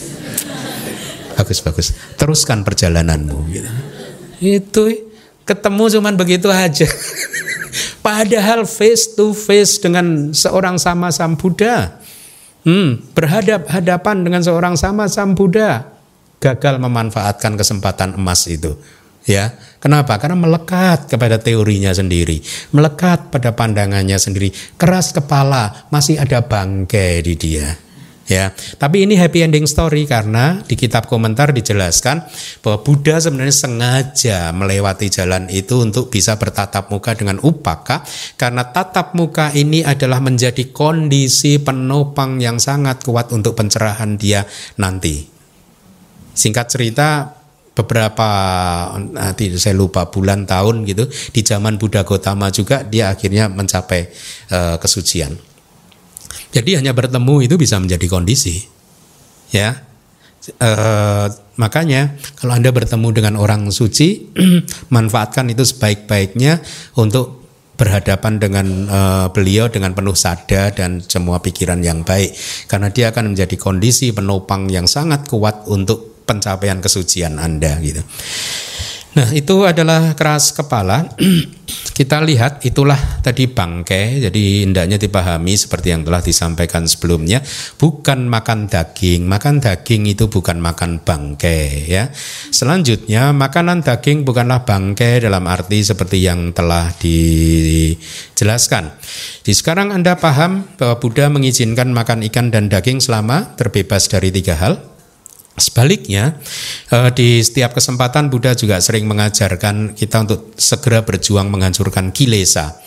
[1.48, 1.88] Bagus, bagus.
[2.20, 3.48] Teruskan perjalananmu.
[3.48, 3.72] Gitu.
[4.43, 4.84] Itu
[5.48, 6.84] ketemu cuman begitu aja.
[8.04, 12.04] Padahal face to face dengan seorang sama Sam Buddha.
[12.68, 15.88] Hmm, berhadap hadapan dengan seorang sama Sam Buddha.
[16.43, 18.76] Gagal memanfaatkan kesempatan emas itu.
[19.24, 20.20] Ya, kenapa?
[20.20, 22.43] Karena melekat kepada teorinya sendiri,
[22.76, 27.87] melekat pada pandangannya sendiri, keras kepala, masih ada bangkai di dia
[28.28, 28.51] ya.
[28.53, 32.28] Tapi ini happy ending story karena di kitab komentar dijelaskan
[32.61, 38.03] bahwa Buddha sebenarnya sengaja melewati jalan itu untuk bisa bertatap muka dengan upaka
[38.36, 44.43] karena tatap muka ini adalah menjadi kondisi penopang yang sangat kuat untuk pencerahan dia
[44.78, 45.23] nanti.
[46.38, 47.34] Singkat cerita
[47.78, 48.30] beberapa
[48.97, 54.09] nanti saya lupa bulan tahun gitu di zaman Buddha Gotama juga dia akhirnya mencapai
[54.49, 55.47] uh, kesucian.
[56.51, 58.63] Jadi hanya bertemu itu bisa menjadi kondisi.
[59.51, 59.84] Ya.
[60.63, 61.28] Uh,
[61.59, 64.32] makanya kalau Anda bertemu dengan orang suci,
[64.95, 66.63] manfaatkan itu sebaik-baiknya
[66.95, 67.47] untuk
[67.78, 72.34] berhadapan dengan uh, beliau dengan penuh sadar dan semua pikiran yang baik
[72.65, 78.01] karena dia akan menjadi kondisi penopang yang sangat kuat untuk pencapaian kesucian Anda gitu.
[79.18, 81.09] Nah, itu adalah keras kepala.
[81.97, 84.22] Kita lihat itulah tadi bangkai.
[84.22, 87.41] Jadi hendaknya dipahami seperti yang telah disampaikan sebelumnya,
[87.82, 89.26] bukan makan daging.
[89.26, 92.13] Makan daging itu bukan makan bangkai ya.
[92.53, 98.93] Selanjutnya, makanan daging bukanlah bangkai dalam arti seperti yang telah dijelaskan.
[99.41, 104.53] Di sekarang Anda paham bahwa Buddha mengizinkan makan ikan dan daging selama terbebas dari tiga
[104.53, 104.97] hal
[105.58, 106.38] Sebaliknya,
[106.93, 112.78] eh, di setiap kesempatan Buddha juga sering mengajarkan kita untuk segera berjuang menghancurkan kilesa.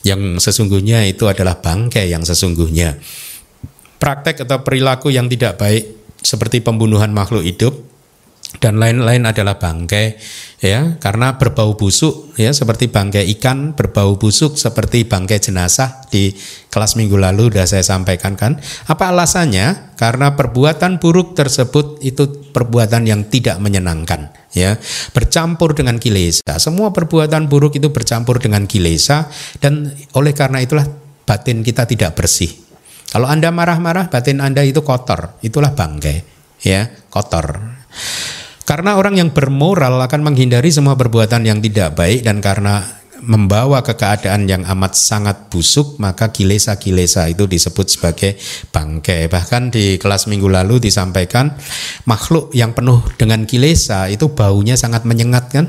[0.00, 2.96] Yang sesungguhnya itu adalah bangkai yang sesungguhnya.
[4.00, 5.84] Praktek atau perilaku yang tidak baik
[6.24, 7.89] seperti pembunuhan makhluk hidup
[8.60, 10.20] dan lain-lain adalah bangkai
[10.60, 11.00] ya.
[11.00, 16.36] Karena berbau busuk ya seperti bangkai ikan berbau busuk seperti bangkai jenazah di
[16.68, 18.60] kelas minggu lalu sudah saya sampaikan kan.
[18.86, 19.96] Apa alasannya?
[19.96, 24.76] Karena perbuatan buruk tersebut itu perbuatan yang tidak menyenangkan ya.
[25.16, 26.60] Bercampur dengan kilesa.
[26.60, 30.84] Semua perbuatan buruk itu bercampur dengan kilesa dan oleh karena itulah
[31.24, 32.52] batin kita tidak bersih.
[33.10, 35.40] Kalau anda marah-marah batin anda itu kotor.
[35.40, 37.56] Itulah bangkai ya kotor
[38.70, 42.86] karena orang yang bermoral akan menghindari semua perbuatan yang tidak baik dan karena
[43.18, 48.38] membawa ke keadaan yang amat sangat busuk maka kilesa-kilesa itu disebut sebagai
[48.70, 51.50] bangkai bahkan di kelas minggu lalu disampaikan
[52.06, 55.66] makhluk yang penuh dengan kilesa itu baunya sangat menyengat kan?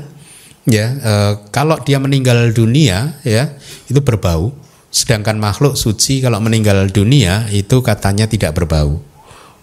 [0.62, 1.12] Ya e,
[1.50, 3.50] kalau dia meninggal dunia ya
[3.90, 4.54] itu berbau.
[4.94, 9.02] Sedangkan makhluk suci kalau meninggal dunia itu katanya tidak berbau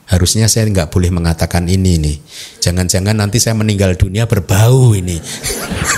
[0.09, 2.17] harusnya saya nggak boleh mengatakan ini nih.
[2.65, 5.21] Jangan-jangan nanti saya meninggal dunia berbau ini.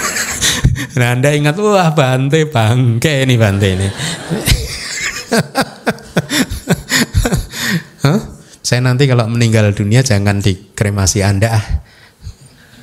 [1.00, 3.88] nah Anda ingat wah Bante bangke ini Bante ini.
[8.04, 8.20] huh?
[8.60, 11.64] Saya nanti kalau meninggal dunia jangan dikremasi Anda ah.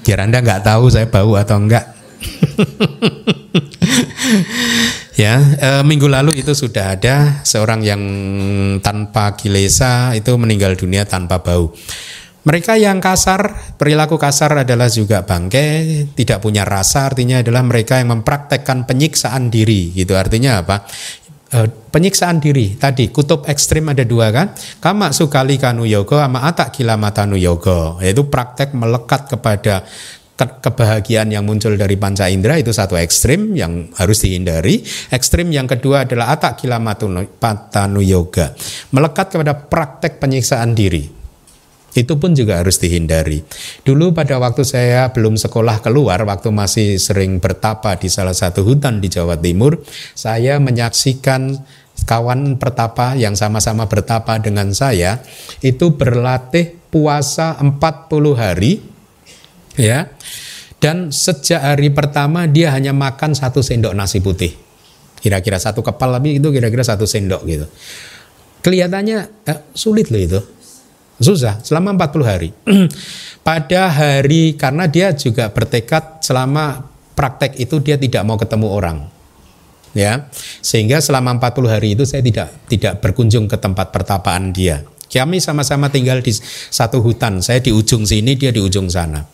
[0.00, 1.92] Biar Anda nggak tahu saya bau atau enggak.
[5.18, 8.02] ya e, minggu lalu itu sudah ada seorang yang
[8.78, 11.74] tanpa kilesa itu meninggal dunia tanpa bau.
[12.46, 15.84] Mereka yang kasar, perilaku kasar adalah juga bangke,
[16.16, 20.16] tidak punya rasa, artinya adalah mereka yang mempraktekkan penyiksaan diri, gitu.
[20.16, 20.88] Artinya apa?
[21.52, 21.58] E,
[21.88, 24.52] penyiksaan diri tadi kutub ekstrim ada dua kan
[24.84, 29.88] kama sukali kanu yoga sama atak kilamatanu yoga yaitu praktek melekat kepada
[30.38, 34.86] kebahagiaan yang muncul dari panca indera itu satu ekstrim yang harus dihindari.
[35.10, 38.54] Ekstrim yang kedua adalah atak kilamatanu yoga,
[38.94, 41.18] melekat kepada praktek penyiksaan diri.
[41.98, 43.42] Itu pun juga harus dihindari.
[43.82, 49.02] Dulu pada waktu saya belum sekolah keluar, waktu masih sering bertapa di salah satu hutan
[49.02, 49.82] di Jawa Timur,
[50.14, 51.58] saya menyaksikan
[52.06, 55.18] kawan pertapa yang sama-sama bertapa dengan saya
[55.58, 57.74] itu berlatih puasa 40
[58.38, 58.97] hari
[59.78, 60.10] ya.
[60.78, 64.54] Dan sejak hari pertama dia hanya makan satu sendok nasi putih.
[65.18, 67.66] Kira-kira satu kepal tapi itu kira-kira satu sendok gitu.
[68.62, 70.40] Kelihatannya eh, sulit loh itu.
[71.18, 72.50] Susah selama 40 hari.
[73.46, 76.86] Pada hari karena dia juga bertekad selama
[77.18, 78.98] praktek itu dia tidak mau ketemu orang.
[79.98, 80.30] Ya.
[80.62, 84.86] Sehingga selama 40 hari itu saya tidak tidak berkunjung ke tempat pertapaan dia.
[85.08, 86.32] Kami sama-sama tinggal di
[86.68, 87.40] satu hutan.
[87.40, 89.24] Saya di ujung sini, dia di ujung sana.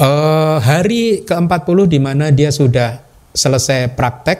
[0.00, 3.04] Uh, hari ke-40 di mana dia sudah
[3.36, 4.38] selesai praktek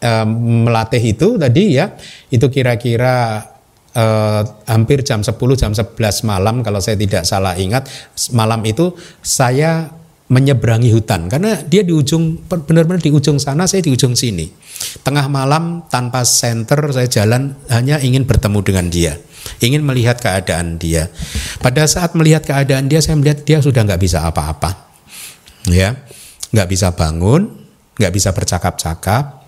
[0.00, 0.24] uh,
[0.64, 1.92] melatih itu tadi ya,
[2.32, 3.44] itu kira-kira
[3.96, 5.96] uh, hampir jam 10 jam 11
[6.28, 7.88] malam kalau saya tidak salah ingat
[8.36, 8.92] malam itu
[9.24, 9.88] saya
[10.26, 11.30] menyeberangi hutan.
[11.30, 14.50] Karena dia di ujung benar-benar di ujung sana saya di ujung sini.
[15.02, 19.14] Tengah malam tanpa center saya jalan hanya ingin bertemu dengan dia.
[19.62, 21.06] Ingin melihat keadaan dia.
[21.62, 24.90] Pada saat melihat keadaan dia saya melihat dia sudah nggak bisa apa-apa.
[25.70, 25.94] Ya
[26.54, 27.50] nggak bisa bangun
[27.96, 29.45] nggak bisa bercakap-cakap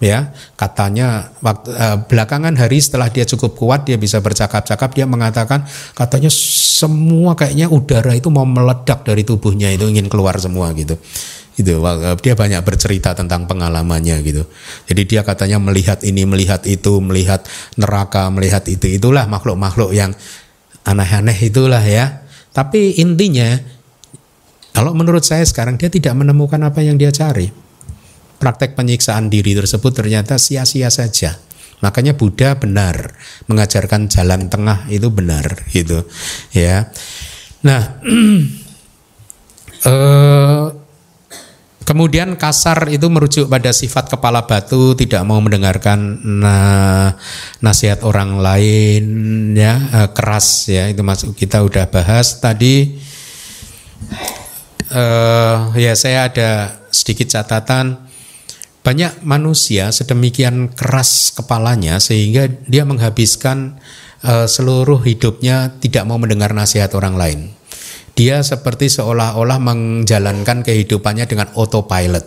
[0.00, 5.68] ya katanya waktu uh, belakangan hari setelah dia cukup kuat dia bisa bercakap-cakap dia mengatakan
[5.92, 6.32] katanya
[6.80, 10.96] semua kayaknya udara itu mau meledak dari tubuhnya itu ingin keluar semua gitu.
[11.60, 14.48] Itu eh, dia banyak bercerita tentang pengalamannya gitu.
[14.88, 17.44] Jadi dia katanya melihat ini melihat itu melihat
[17.76, 20.16] neraka melihat itu itulah makhluk-makhluk yang
[20.88, 22.24] aneh-aneh itulah ya.
[22.56, 23.60] Tapi intinya
[24.72, 27.69] kalau menurut saya sekarang dia tidak menemukan apa yang dia cari
[28.40, 31.36] praktek penyiksaan diri tersebut ternyata sia-sia saja.
[31.84, 33.16] Makanya Buddha benar
[33.48, 36.08] mengajarkan jalan tengah itu benar gitu
[36.52, 36.88] ya.
[37.60, 38.00] Nah,
[39.88, 40.66] eh,
[41.90, 47.18] Kemudian kasar itu merujuk pada sifat kepala batu, tidak mau mendengarkan nah,
[47.58, 49.02] nasihat orang lain,
[49.58, 52.94] ya eh, keras ya itu masuk kita udah bahas tadi.
[54.90, 58.09] Uh, ya saya ada sedikit catatan.
[58.80, 63.76] Banyak manusia sedemikian keras kepalanya sehingga dia menghabiskan
[64.24, 67.40] uh, seluruh hidupnya tidak mau mendengar nasihat orang lain
[68.20, 72.26] dia seperti seolah-olah menjalankan kehidupannya dengan autopilot.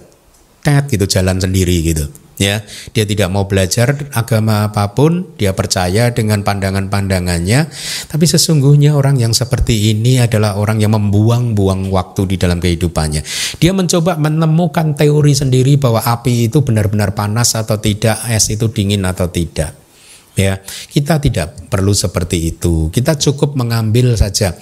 [0.66, 2.10] Tet gitu jalan sendiri gitu.
[2.42, 2.66] Ya,
[2.98, 7.70] dia tidak mau belajar agama apa pun, dia percaya dengan pandangan-pandangannya,
[8.10, 13.22] tapi sesungguhnya orang yang seperti ini adalah orang yang membuang-buang waktu di dalam kehidupannya.
[13.62, 19.06] Dia mencoba menemukan teori sendiri bahwa api itu benar-benar panas atau tidak, es itu dingin
[19.06, 19.86] atau tidak
[20.34, 20.58] ya
[20.90, 24.58] kita tidak perlu seperti itu kita cukup mengambil saja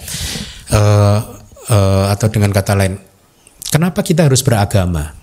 [0.68, 1.20] uh,
[1.68, 2.98] uh, atau dengan kata lain,
[3.70, 5.14] kenapa kita harus beragama?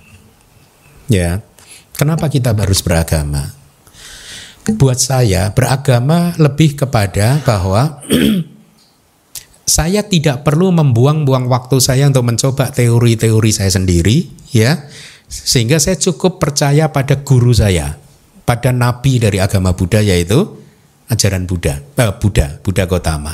[1.10, 1.42] Ya,
[2.00, 3.52] kenapa kita harus beragama?
[4.80, 8.00] Buat saya beragama lebih kepada bahwa
[9.68, 14.88] saya tidak perlu membuang-buang waktu saya untuk mencoba teori-teori saya sendiri, ya,
[15.28, 18.00] sehingga saya cukup percaya pada guru saya,
[18.48, 20.56] pada nabi dari agama Buddha yaitu
[21.10, 23.34] ajaran Buddha, eh, Buddha, Buddha Gotama.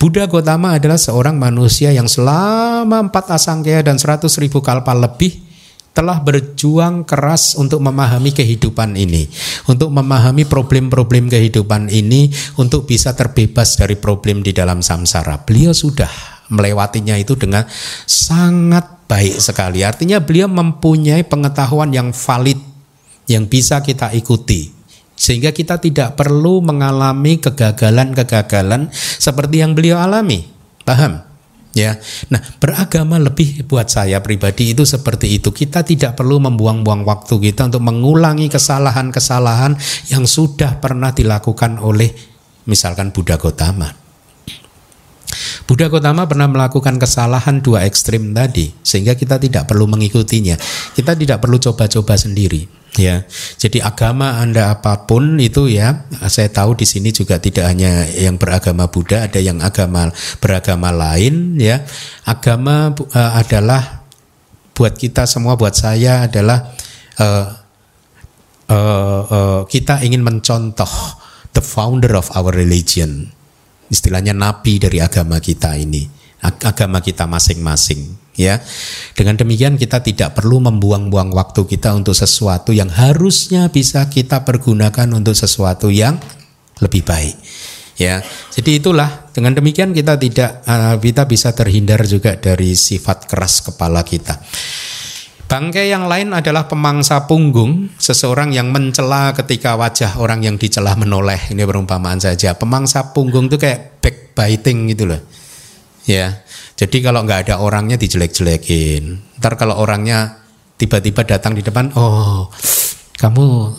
[0.00, 5.49] Buddha Gotama adalah seorang manusia yang selama empat asangkaya dan seratus ribu kalpa lebih
[5.90, 9.26] telah berjuang keras untuk memahami kehidupan ini,
[9.66, 15.42] untuk memahami problem-problem kehidupan ini, untuk bisa terbebas dari problem di dalam samsara.
[15.42, 16.10] Beliau sudah
[16.50, 17.66] melewatinya itu dengan
[18.06, 19.82] sangat baik sekali.
[19.82, 22.58] Artinya beliau mempunyai pengetahuan yang valid
[23.30, 24.80] yang bisa kita ikuti
[25.20, 30.48] sehingga kita tidak perlu mengalami kegagalan-kegagalan seperti yang beliau alami.
[30.82, 31.29] Paham?
[31.70, 32.02] Ya.
[32.34, 35.54] Nah, beragama lebih buat saya pribadi itu seperti itu.
[35.54, 39.78] Kita tidak perlu membuang-buang waktu kita untuk mengulangi kesalahan-kesalahan
[40.10, 42.10] yang sudah pernah dilakukan oleh
[42.66, 44.09] misalkan Buddha Gotama.
[45.70, 50.58] Buddha Gotama pernah melakukan kesalahan dua ekstrim tadi, sehingga kita tidak perlu mengikutinya.
[50.98, 52.66] Kita tidak perlu coba-coba sendiri.
[52.98, 53.22] Ya,
[53.54, 58.34] jadi agama anda apa pun itu ya, saya tahu di sini juga tidak hanya yang
[58.34, 60.10] beragama Buddha, ada yang agama
[60.42, 61.86] beragama lain ya.
[62.26, 64.02] Agama uh, adalah
[64.74, 66.66] buat kita semua, buat saya adalah
[67.22, 67.46] uh,
[68.74, 70.90] uh, uh, kita ingin mencontoh
[71.54, 73.30] the founder of our religion
[73.90, 76.06] istilahnya nabi dari agama kita ini,
[76.40, 78.56] agama kita masing-masing ya.
[79.12, 85.12] Dengan demikian kita tidak perlu membuang-buang waktu kita untuk sesuatu yang harusnya bisa kita pergunakan
[85.12, 86.16] untuk sesuatu yang
[86.80, 87.36] lebih baik.
[88.00, 88.24] Ya,
[88.56, 94.00] jadi itulah dengan demikian kita tidak uh, kita bisa terhindar juga dari sifat keras kepala
[94.00, 94.40] kita.
[95.50, 101.50] Bangkai yang lain adalah pemangsa punggung, seseorang yang mencela ketika wajah orang yang dicela menoleh.
[101.50, 102.54] Ini perumpamaan saja.
[102.54, 105.18] Pemangsa punggung itu kayak backbiting gitu loh.
[106.06, 106.46] Ya.
[106.78, 109.42] Jadi kalau nggak ada orangnya dijelek-jelekin.
[109.42, 110.38] Ntar kalau orangnya
[110.78, 112.46] tiba-tiba datang di depan, oh
[113.18, 113.74] kamu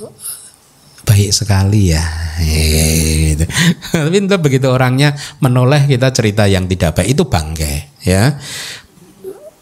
[1.08, 2.04] baik sekali ya.
[2.36, 3.48] Gitu.
[3.96, 8.38] Tapi begitu orangnya menoleh kita cerita yang tidak baik itu bangke ya.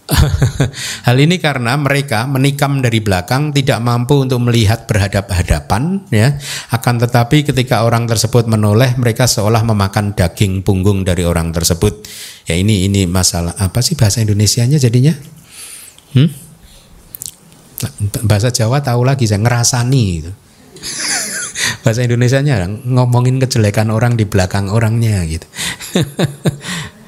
[1.07, 6.35] Hal ini karena mereka menikam dari belakang tidak mampu untuk melihat berhadap-hadapan ya.
[6.73, 12.05] Akan tetapi ketika orang tersebut menoleh mereka seolah memakan daging punggung dari orang tersebut.
[12.49, 15.13] Ya ini ini masalah apa sih bahasa Indonesianya jadinya?
[16.17, 16.29] Hmm?
[18.25, 20.31] Bahasa Jawa tahu lagi saya ngerasani gitu.
[21.85, 25.47] bahasa Indonesianya ngomongin kejelekan orang di belakang orangnya gitu.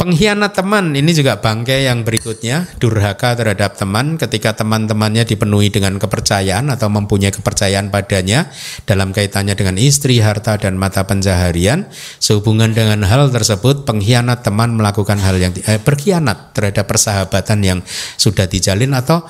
[0.00, 6.72] Pengkhianat teman ini juga bangkai yang berikutnya durhaka terhadap teman ketika teman-temannya dipenuhi dengan kepercayaan
[6.72, 8.48] atau mempunyai kepercayaan padanya
[8.88, 11.84] dalam kaitannya dengan istri, harta dan mata pencaharian.
[12.16, 17.78] Sehubungan dengan hal tersebut, pengkhianat teman melakukan hal yang eh, berkhianat terhadap persahabatan yang
[18.16, 19.20] sudah dijalin atau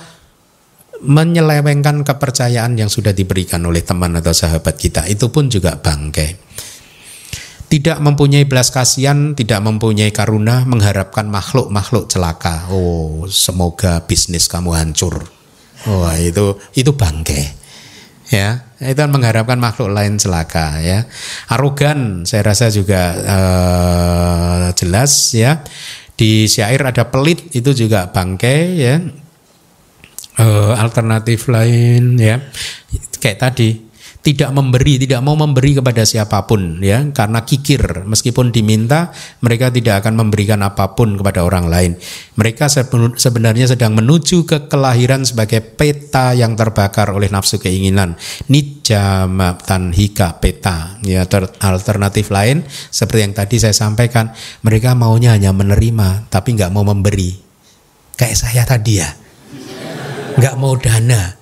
[1.03, 5.11] menyelewengkan kepercayaan yang sudah diberikan oleh teman atau sahabat kita.
[5.11, 6.60] Itu pun juga bangkai
[7.71, 12.67] tidak mempunyai belas kasihan, tidak mempunyai karuna, mengharapkan makhluk-makhluk celaka.
[12.69, 15.31] Oh, semoga bisnis kamu hancur.
[15.87, 17.57] Oh, itu itu bangke.
[18.31, 21.07] Ya, itu kan mengharapkan makhluk lain celaka ya.
[21.51, 25.63] Arogan saya rasa juga uh, jelas ya.
[26.19, 29.01] Di syair ada pelit itu juga bangke ya.
[30.41, 32.41] uh, alternatif lain ya
[33.21, 33.90] kayak tadi
[34.21, 40.05] tidak memberi, tidak mau memberi kepada siapa pun ya karena kikir meskipun diminta mereka tidak
[40.05, 41.93] akan memberikan apa pun kepada orang lain.
[42.37, 42.69] Mereka
[43.17, 48.21] sebenarnya sedang menuju ke kelahiran sebagai peta yang terbakar oleh nafsu keinginan.
[48.53, 51.01] Nijama tanhika peta.
[51.01, 51.25] Ya
[51.65, 57.41] alternatif lain seperti yang tadi saya sampaikan, mereka maunya hanya menerima tapi nggak mau memberi.
[58.21, 59.09] Kayak saya tadi ya.
[60.37, 61.40] Nggak mau dana,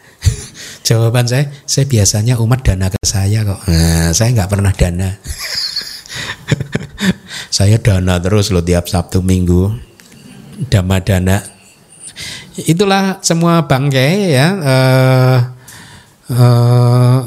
[0.87, 3.61] Jawaban saya, saya biasanya umat dana ke saya kok.
[3.69, 5.11] Nah, saya nggak pernah dana.
[7.59, 9.73] saya dana terus loh tiap Sabtu Minggu.
[10.73, 11.39] Dama dana.
[12.59, 14.49] Itulah semua bangkai ya.
[14.59, 15.39] Uh,
[16.35, 17.19] uh,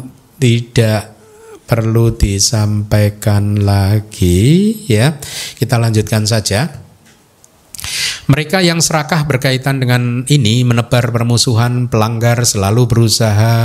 [0.42, 1.16] tidak
[1.64, 5.16] perlu disampaikan lagi ya.
[5.56, 6.68] Kita lanjutkan saja.
[8.32, 13.56] Mereka yang serakah berkaitan dengan ini menebar permusuhan, pelanggar selalu berusaha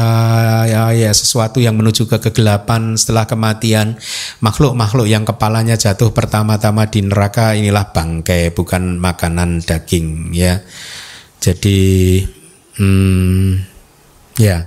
[0.66, 3.94] ya, ya sesuatu yang menuju ke kegelapan setelah kematian.
[4.42, 10.58] Makhluk-makhluk yang kepalanya jatuh pertama-tama di neraka inilah bangkai bukan makanan daging ya.
[11.38, 12.26] Jadi
[12.82, 13.50] hmm,
[14.42, 14.66] ya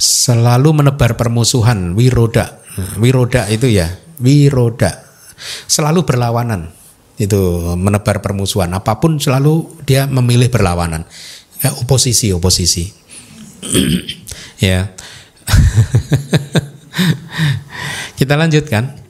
[0.00, 2.56] selalu menebar permusuhan wiroda.
[2.96, 5.04] Wiroda itu ya, wiroda
[5.68, 6.79] selalu berlawanan
[7.20, 7.40] itu
[7.76, 8.72] menebar permusuhan.
[8.72, 11.04] Apa pun selalu dia memilih berlawanan.
[11.60, 12.88] Ya, oposisi oposisi.
[14.60, 14.92] Ya.
[18.20, 19.00] Kita lanjutkan.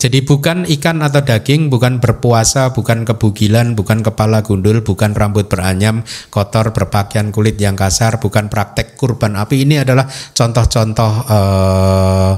[0.00, 6.02] Jadi bukan ikan atau daging, bukan berpuasa, bukan kebugilan, bukan kepala gundul, bukan rambut beranyam,
[6.32, 9.62] kotor, berpakaian kulit yang kasar, bukan praktek kurban api.
[9.62, 12.32] Ini adalah contoh-contoh uh,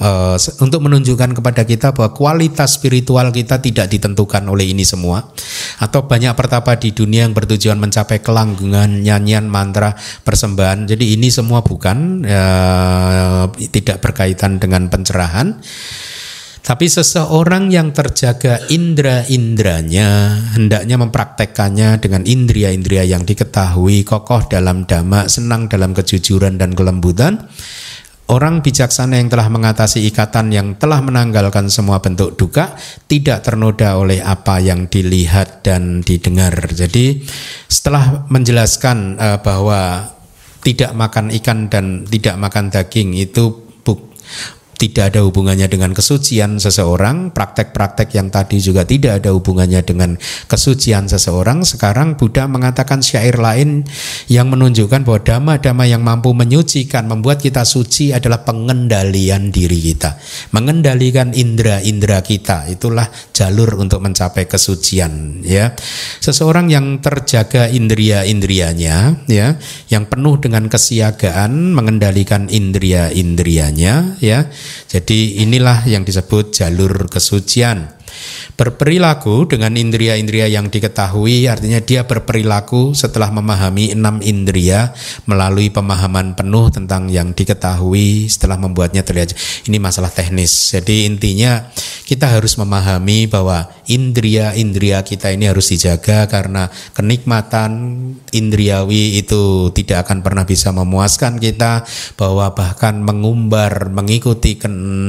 [0.00, 5.30] uh, untuk menunjukkan kepada kita bahwa kualitas spiritual kita tidak ditentukan oleh ini semua.
[5.78, 9.94] Atau banyak pertapa di dunia yang bertujuan mencapai kelanggengan nyanyian mantra
[10.24, 10.90] persembahan.
[10.90, 15.60] Jadi ini semua bukan uh, tidak berkaitan dengan pencerahan.
[16.64, 20.08] Tapi seseorang yang terjaga indera-indranya
[20.56, 27.52] hendaknya mempraktekkannya dengan indria-indria yang diketahui kokoh dalam dhamma, senang dalam kejujuran dan kelembutan
[28.24, 32.72] Orang bijaksana yang telah mengatasi ikatan yang telah menanggalkan semua bentuk duka
[33.04, 36.56] tidak ternoda oleh apa yang dilihat dan didengar.
[36.72, 37.20] Jadi
[37.68, 40.08] setelah menjelaskan uh, bahwa
[40.64, 43.64] tidak makan ikan dan tidak makan daging itu
[44.74, 50.18] tidak ada hubungannya dengan kesucian seseorang, praktek-praktek yang tadi juga tidak ada hubungannya dengan
[50.50, 51.62] kesucian seseorang.
[51.62, 53.86] Sekarang Buddha mengatakan syair lain
[54.28, 60.18] yang menunjukkan bahwa dhamma-dhamma yang mampu menyucikan, membuat kita suci adalah pengendalian diri kita.
[60.52, 65.40] Mengendalikan indera-indera kita, itulah jalur untuk mencapai kesucian.
[65.40, 65.72] Ya,
[66.20, 69.56] Seseorang yang terjaga indria-indrianya, ya,
[69.92, 74.48] yang penuh dengan kesiagaan, mengendalikan indria-indrianya, ya,
[74.88, 78.03] jadi inilah yang disebut jalur kesucian.
[78.54, 84.94] Berperilaku dengan indria-indria yang diketahui artinya dia berperilaku setelah memahami enam indria
[85.26, 89.34] melalui pemahaman penuh tentang yang diketahui setelah membuatnya terlihat.
[89.66, 90.70] Ini masalah teknis.
[90.70, 91.66] Jadi intinya
[92.04, 97.72] kita harus memahami bahwa indria-indria kita ini harus dijaga karena kenikmatan
[98.32, 101.84] indriawi itu tidak akan pernah bisa memuaskan kita
[102.20, 104.56] bahwa bahkan mengumbar mengikuti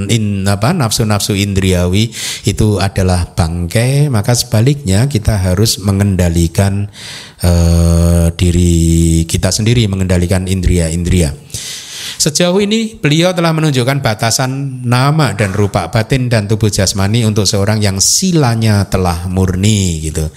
[0.07, 2.11] in, apa nafsu-nafsu indriawi
[2.47, 6.87] itu adalah bangkai, maka sebaliknya kita harus mengendalikan
[7.43, 11.35] uh, diri kita sendiri, mengendalikan indria-indria.
[12.15, 17.83] Sejauh ini beliau telah menunjukkan batasan nama dan rupa batin dan tubuh jasmani untuk seorang
[17.83, 20.31] yang silanya telah murni gitu.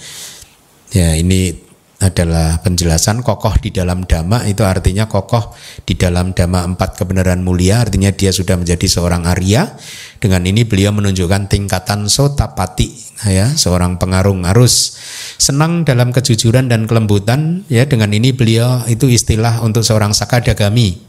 [0.91, 1.68] Ya, ini
[1.99, 5.51] adalah penjelasan kokoh di dalam dhamma itu artinya kokoh
[5.83, 9.75] di dalam dhamma empat kebenaran mulia artinya dia sudah menjadi seorang Arya.
[10.19, 12.91] Dengan ini beliau menunjukkan tingkatan sotapati
[13.27, 14.95] ya seorang pengarung arus.
[15.35, 21.03] Senang dalam kejujuran dan kelembutan ya dengan ini beliau itu istilah untuk seorang sakadagami.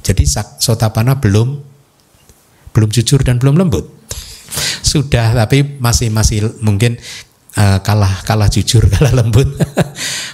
[0.00, 0.24] Jadi
[0.56, 1.60] sotapana belum
[2.72, 3.84] belum jujur dan belum lembut.
[4.80, 6.96] Sudah tapi masih masih mungkin
[7.58, 9.50] uh, kalah kalah jujur kalah lembut.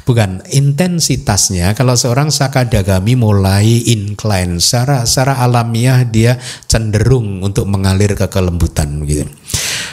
[0.05, 6.37] Bukan intensitasnya kalau seorang sakadagami mulai incline secara secara alamiah dia
[6.69, 9.25] cenderung untuk mengalir ke kelembutan gitu.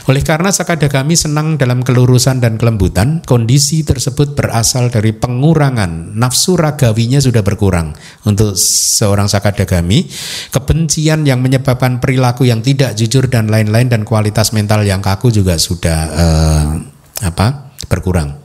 [0.09, 6.17] Oleh karena sakadagami senang dalam kelurusan dan kelembutan, kondisi tersebut berasal dari pengurangan.
[6.17, 7.93] Nafsu ragawinya sudah berkurang.
[8.25, 10.09] Untuk seorang sakadagami,
[10.49, 15.61] kebencian yang menyebabkan perilaku yang tidak jujur dan lain-lain dan kualitas mental yang kaku juga
[15.61, 16.65] sudah uh,
[17.21, 18.41] apa berkurang.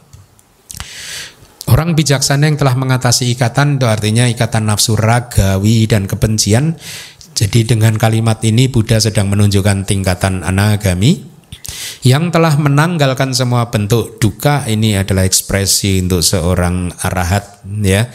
[1.67, 6.79] Orang bijaksana yang telah mengatasi ikatan itu artinya ikatan nafsu ragawi dan kebencian.
[7.37, 11.27] Jadi dengan kalimat ini Buddha sedang menunjukkan tingkatan anagami
[12.07, 18.09] yang telah menanggalkan semua bentuk duka ini adalah ekspresi untuk seorang arahat ya.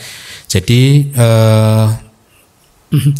[0.47, 1.87] Jadi eh,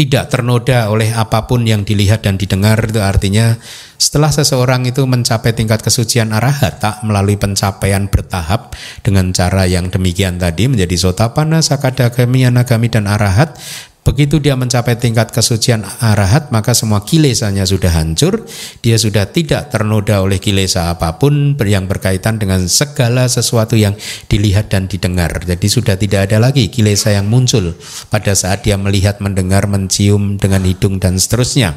[0.00, 3.60] tidak ternoda oleh apa pun yang dilihat dan didengar itu artinya
[4.00, 8.72] setelah seseorang itu mencapai tingkat kesucian arahata melalui pencapaian bertahap
[9.04, 13.60] dengan cara yang demikian tadi menjadi sotapana, sakadagami, anagami dan arahat
[14.00, 18.48] Begitu dia mencapai tingkat kesucian arahat, maka semua kilesanya sudah hancur.
[18.80, 23.92] Dia sudah tidak ternoda oleh kilesa apa pun yang berkaitan dengan segala sesuatu yang
[24.32, 25.44] dilihat dan didengar.
[25.44, 27.76] Jadi sudah tidak ada lagi kilesa yang muncul
[28.08, 31.76] pada saat dia melihat, mendengar, mencium dengan hidung dan seterusnya.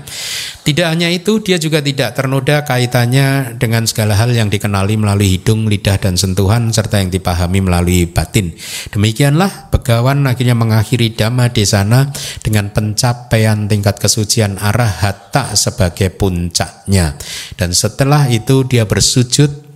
[0.63, 5.67] Tidak hanya itu, dia juga tidak ternoda kaitannya dengan segala hal yang dikenali melalui hidung,
[5.67, 8.55] lidah, dan sentuhan, serta yang dipahami melalui batin.
[8.95, 17.17] Demikianlah Begawan akhirnya mengakhiri Dhamma di sana dengan pencapaian tingkat kesucian arahata sebagai puncaknya.
[17.55, 19.73] Dan setelah itu dia bersujud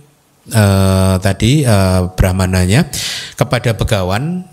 [0.52, 2.88] uh, tadi uh, brahmananya
[3.36, 4.44] kepada Begawan,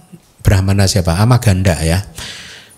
[0.45, 1.17] Brahmana siapa?
[1.17, 2.03] Amaganda ya.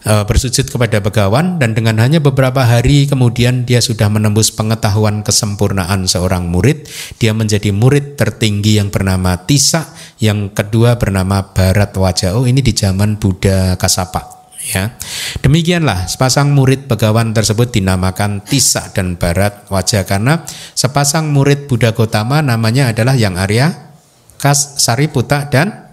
[0.08, 6.08] Uh, bersujud kepada Begawan dan dengan hanya beberapa hari kemudian dia sudah menembus pengetahuan kesempurnaan
[6.08, 6.88] seorang murid.
[7.20, 9.92] Dia menjadi murid tertinggi yang bernama Tisa
[10.24, 14.37] yang kedua bernama Barat Wajah oh ini di zaman Buddha Kasapa
[14.74, 14.96] ya.
[15.40, 20.44] Demikianlah sepasang murid Begawan tersebut dinamakan Tisa dan Barat Wajah karena
[20.76, 23.96] sepasang murid Buddha Gotama namanya adalah yang Arya,
[24.38, 25.88] Kas, Sariputa dan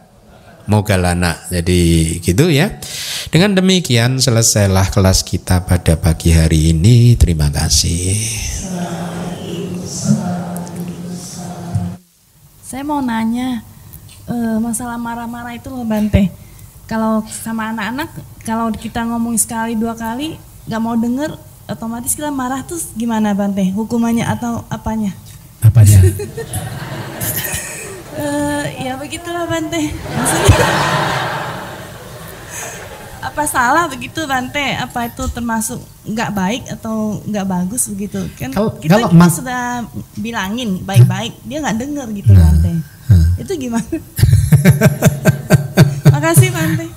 [0.64, 1.44] Mogalana.
[1.52, 2.80] Jadi gitu ya.
[3.28, 7.16] Dengan demikian selesailah kelas kita pada pagi hari ini.
[7.20, 8.16] Terima kasih.
[12.64, 13.62] Saya mau nanya
[14.26, 16.43] uh, masalah marah-marah itu loh Bante
[16.94, 18.06] kalau sama anak-anak
[18.46, 20.38] kalau kita ngomong sekali dua kali
[20.70, 21.34] nggak mau denger
[21.66, 25.10] otomatis kita marah tuh gimana Bante hukumannya atau apanya?
[25.58, 25.98] Apanya?
[28.14, 30.70] Uh, ya begitulah Bante maksudnya
[33.26, 38.22] apa salah begitu Bante apa itu termasuk nggak baik atau nggak bagus begitu?
[38.38, 39.62] Kan kalau, kita, kalau kita sudah
[40.14, 42.70] bilangin baik-baik dia nggak denger gitu nah, Bante
[43.10, 43.42] hmm.
[43.42, 43.98] itu gimana
[46.24, 46.88] Makasih Bante.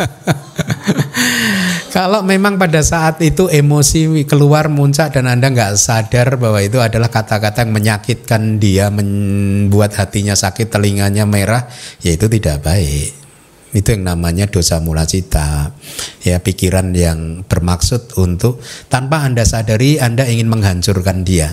[1.92, 7.12] Kalau memang pada saat itu emosi keluar muncak dan Anda nggak sadar bahwa itu adalah
[7.12, 11.68] kata-kata yang menyakitkan dia, membuat hatinya sakit, telinganya merah,
[12.00, 13.12] ya itu tidak baik.
[13.76, 15.76] Itu yang namanya dosa mula cita.
[16.24, 21.52] Ya, pikiran yang bermaksud untuk tanpa Anda sadari Anda ingin menghancurkan dia.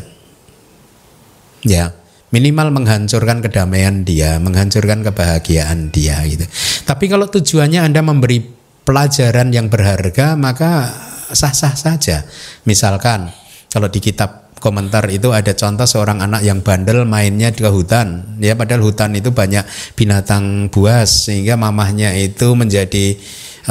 [1.67, 1.91] Ya,
[2.29, 6.45] minimal menghancurkan kedamaian dia, menghancurkan kebahagiaan dia gitu.
[6.85, 8.41] Tapi kalau tujuannya Anda memberi
[8.85, 10.89] pelajaran yang berharga, maka
[11.29, 12.25] sah-sah saja.
[12.65, 13.29] Misalkan
[13.69, 18.59] kalau di kitab komentar itu ada contoh seorang anak yang bandel mainnya di hutan ya
[18.59, 19.63] padahal hutan itu banyak
[19.95, 23.15] binatang buas sehingga mamahnya itu menjadi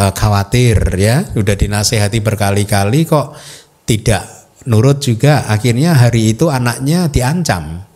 [0.01, 3.37] uh, khawatir ya sudah dinasehati berkali-kali kok
[3.85, 4.25] tidak
[4.65, 7.88] nurut juga akhirnya hari itu anaknya diancam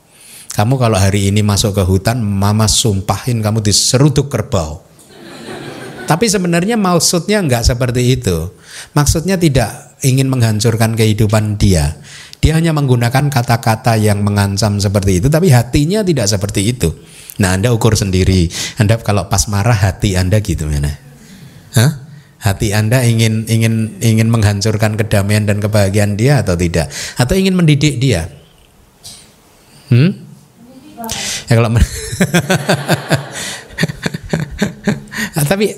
[0.52, 4.84] kamu kalau hari ini masuk ke hutan, mama sumpahin kamu diseruduk kerbau.
[6.04, 8.52] Tapi sebenarnya maksudnya enggak seperti itu.
[8.92, 11.96] Maksudnya tidak ingin menghancurkan kehidupan dia.
[12.42, 16.90] Dia hanya menggunakan kata-kata yang mengancam seperti itu, tapi hatinya tidak seperti itu.
[17.40, 18.50] Nah, Anda ukur sendiri.
[18.76, 20.92] Anda kalau pas marah hati Anda gitu mana?
[21.72, 22.02] Hah?
[22.42, 26.90] Hati Anda ingin ingin ingin menghancurkan kedamaian dan kebahagiaan dia atau tidak?
[27.16, 28.26] Atau ingin mendidik dia?
[29.88, 30.21] Hmm?
[31.50, 31.70] Ya kalau
[35.52, 35.68] tapi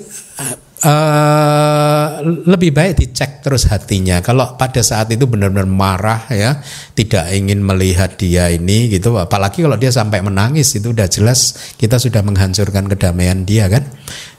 [0.87, 4.23] uh, lebih baik dicek terus hatinya.
[4.23, 6.63] Kalau pada saat itu benar-benar marah ya,
[6.95, 11.99] tidak ingin melihat dia ini gitu, apalagi kalau dia sampai menangis itu udah jelas kita
[11.99, 13.83] sudah menghancurkan kedamaian dia kan.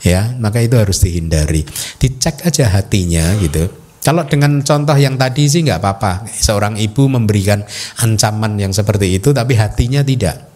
[0.01, 1.69] Ya, maka itu harus dihindari.
[2.01, 3.69] Dicek aja hatinya gitu.
[4.01, 6.33] Kalau dengan contoh yang tadi sih nggak apa-apa.
[6.33, 7.61] Seorang ibu memberikan
[8.01, 10.56] ancaman yang seperti itu, tapi hatinya tidak.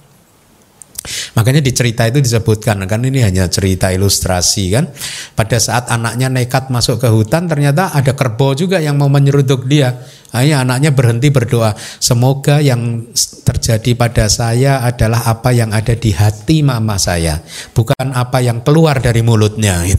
[1.33, 4.85] Makanya di cerita itu disebutkan kan ini hanya cerita ilustrasi kan.
[5.33, 9.97] Pada saat anaknya nekat masuk ke hutan ternyata ada kerbau juga yang mau menyeruduk dia.
[10.31, 13.11] Akhirnya anaknya berhenti berdoa, semoga yang
[13.43, 17.43] terjadi pada saya adalah apa yang ada di hati mama saya,
[17.75, 19.83] bukan apa yang keluar dari mulutnya.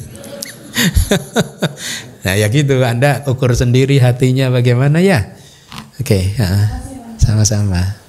[2.23, 5.35] nah ya gitu, Anda ukur sendiri hatinya bagaimana ya.
[5.99, 6.39] Oke, okay,
[7.19, 8.00] sama-sama.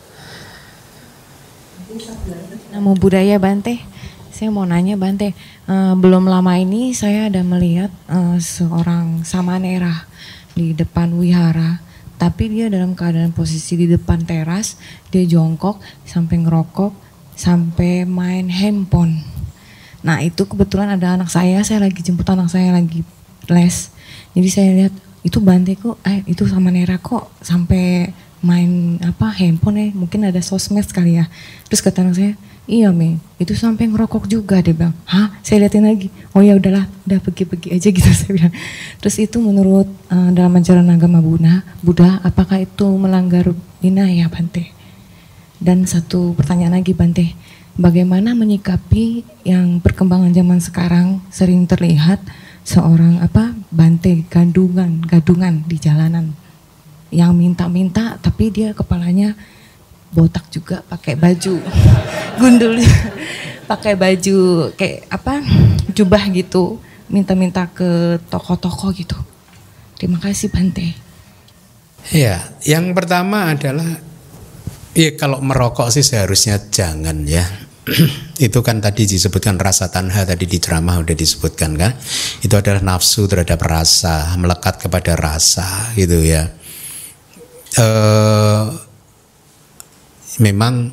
[2.73, 3.85] Namo Buddhaya Bante.
[4.33, 5.37] saya mau nanya Bante,
[5.69, 10.09] uh, belum lama ini saya ada melihat uh, seorang samanera
[10.57, 11.85] di depan wihara,
[12.17, 14.81] tapi dia dalam keadaan posisi di depan teras,
[15.13, 16.97] dia jongkok sampai ngerokok,
[17.37, 19.21] sampai main handphone.
[20.01, 23.05] Nah itu kebetulan ada anak saya, saya lagi jemput anak saya lagi
[23.53, 23.93] les,
[24.33, 28.11] jadi saya lihat itu Bante kok, eh itu samanera kok sampai
[28.43, 31.31] main apa handphone ya, mungkin ada sosmed kali ya.
[31.71, 32.33] Terus kata anak saya,
[32.63, 34.95] Iya Mi, itu sampai ngerokok juga dia bilang.
[35.03, 35.35] Hah?
[35.43, 36.15] Saya liatin lagi.
[36.31, 38.55] Oh ya udahlah, udah pergi-pergi aja gitu saya bilang.
[39.03, 43.51] Terus itu menurut uh, dalam ajaran agama Buddha, Buddha apakah itu melanggar
[43.83, 44.71] ya Bante?
[45.59, 47.35] Dan satu pertanyaan lagi Bante,
[47.75, 52.23] bagaimana menyikapi yang perkembangan zaman sekarang sering terlihat
[52.63, 56.42] seorang apa Bante gadungan, gadungan di jalanan
[57.13, 59.37] yang minta-minta tapi dia kepalanya
[60.13, 61.61] botak juga pakai baju.
[62.41, 62.81] Gundul.
[63.71, 65.41] Pakai baju kayak apa
[65.93, 66.81] jubah gitu.
[67.13, 69.17] Minta-minta ke toko-toko gitu.
[69.97, 70.93] Terima kasih Bante.
[72.11, 73.87] Ya yang pertama adalah
[74.93, 77.45] ya kalau merokok sih seharusnya jangan ya.
[78.47, 81.93] Itu kan tadi disebutkan rasa tanha tadi di ceramah udah disebutkan kan.
[82.45, 86.62] Itu adalah nafsu terhadap rasa melekat kepada rasa gitu ya
[87.79, 88.65] eh
[90.41, 90.93] memang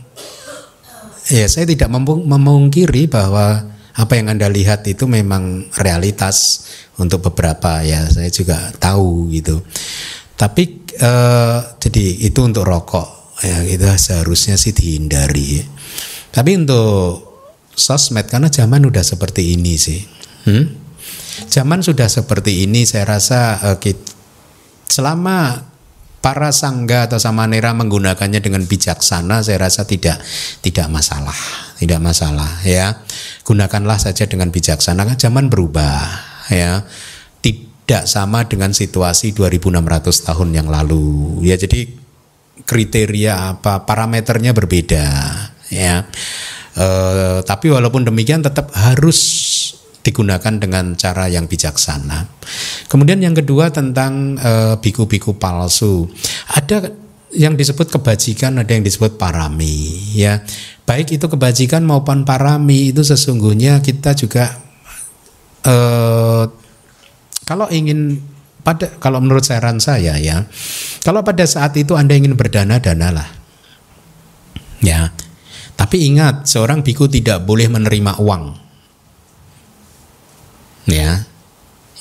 [1.30, 3.64] ya saya tidak memungkiri bahwa
[4.00, 6.68] apa yang Anda lihat itu memang realitas
[7.00, 9.60] untuk beberapa ya saya juga tahu gitu.
[10.40, 10.64] Tapi
[10.96, 15.64] eh, jadi itu untuk rokok ya itu seharusnya sih dihindari.
[16.32, 17.28] Tapi untuk
[17.76, 20.00] sosmed karena zaman udah seperti ini sih.
[20.48, 20.66] Hmm?
[21.48, 23.96] Zaman sudah seperti ini saya rasa eh,
[24.88, 25.69] selama
[26.20, 30.20] para sangga atau samanera menggunakannya dengan bijaksana saya rasa tidak
[30.60, 33.00] tidak masalah tidak masalah ya.
[33.48, 35.96] Gunakanlah saja dengan bijaksana kan zaman berubah
[36.52, 36.84] ya.
[37.40, 41.56] Tidak sama dengan situasi 2600 tahun yang lalu ya.
[41.56, 41.88] Jadi
[42.68, 45.08] kriteria apa parameternya berbeda
[45.72, 46.04] ya.
[46.76, 46.88] E,
[47.48, 49.18] tapi walaupun demikian tetap harus
[50.00, 52.28] digunakan dengan cara yang bijaksana.
[52.88, 56.08] Kemudian yang kedua tentang eh, biku-biku palsu.
[56.56, 56.92] Ada
[57.36, 60.42] yang disebut kebajikan, ada yang disebut parami, ya.
[60.88, 64.58] Baik itu kebajikan maupun parami itu sesungguhnya kita juga
[65.68, 66.44] eh,
[67.46, 68.18] kalau ingin
[68.66, 70.48] pada kalau menurut saran saya ya,
[71.06, 73.30] kalau pada saat itu Anda ingin berdana danalah.
[74.80, 75.12] Ya.
[75.80, 78.69] Tapi ingat, seorang biku tidak boleh menerima uang
[80.90, 81.24] ya.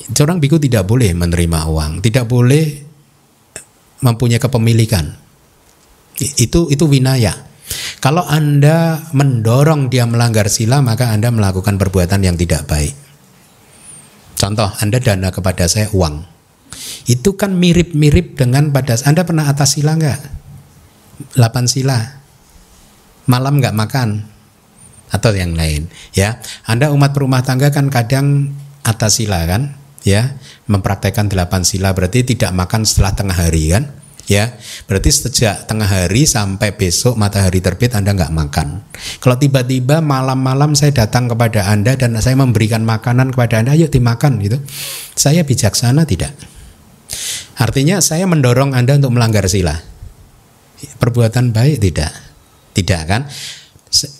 [0.08, 2.64] Seorang biku tidak boleh menerima uang tidak boleh
[4.02, 5.10] mempunyai kepemilikan.
[6.18, 7.46] Itu itu winaya.
[7.98, 12.94] Kalau anda mendorong dia melanggar sila maka anda melakukan perbuatan yang tidak baik.
[14.38, 16.22] Contoh anda dana kepada saya uang.
[17.10, 20.20] Itu kan mirip-mirip dengan pada anda pernah atas sila nggak?
[21.34, 21.98] 8 sila.
[23.26, 24.08] Malam nggak makan.
[25.10, 26.38] Atau yang lain ya.
[26.68, 29.74] Anda umat perumah tangga kan kadang atas sila kan?
[30.06, 30.38] Ya
[30.70, 33.90] mempraktekkan delapan sila berarti tidak makan setelah tengah hari kan?
[34.28, 38.84] Ya berarti sejak tengah hari sampai besok matahari terbit anda nggak makan.
[39.24, 44.36] Kalau tiba-tiba malam-malam saya datang kepada anda dan saya memberikan makanan kepada anda ayo dimakan
[44.44, 44.60] gitu.
[45.16, 46.04] Saya bijaksana?
[46.04, 46.32] Tidak.
[47.58, 49.80] Artinya saya mendorong anda untuk melanggar sila.
[51.00, 51.80] Perbuatan baik?
[51.80, 52.12] Tidak.
[52.76, 53.24] Tidak kan?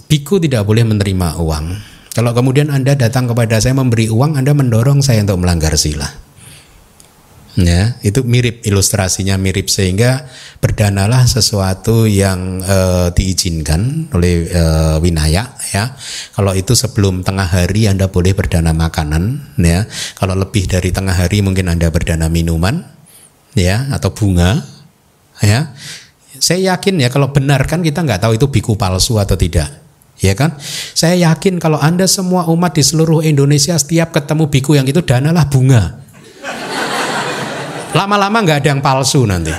[0.09, 5.07] Biku tidak boleh menerima uang kalau kemudian Anda datang kepada saya memberi uang, Anda mendorong
[5.07, 6.11] saya untuk melanggar sila.
[7.55, 10.27] Ya, itu mirip ilustrasinya mirip sehingga
[10.59, 12.78] berdanalah sesuatu yang e,
[13.15, 14.62] diizinkan oleh e,
[14.99, 15.95] winaya ya.
[16.35, 19.86] Kalau itu sebelum tengah hari Anda boleh berdana makanan ya.
[20.19, 22.82] Kalau lebih dari tengah hari mungkin Anda berdana minuman
[23.55, 24.59] ya atau bunga
[25.39, 25.70] ya.
[26.43, 29.88] Saya yakin ya kalau benar kan kita nggak tahu itu biku palsu atau tidak
[30.19, 30.55] ya kan?
[30.95, 35.47] Saya yakin kalau Anda semua umat di seluruh Indonesia setiap ketemu biku yang itu danalah
[35.47, 35.99] bunga.
[37.97, 39.55] Lama-lama nggak ada yang palsu nanti.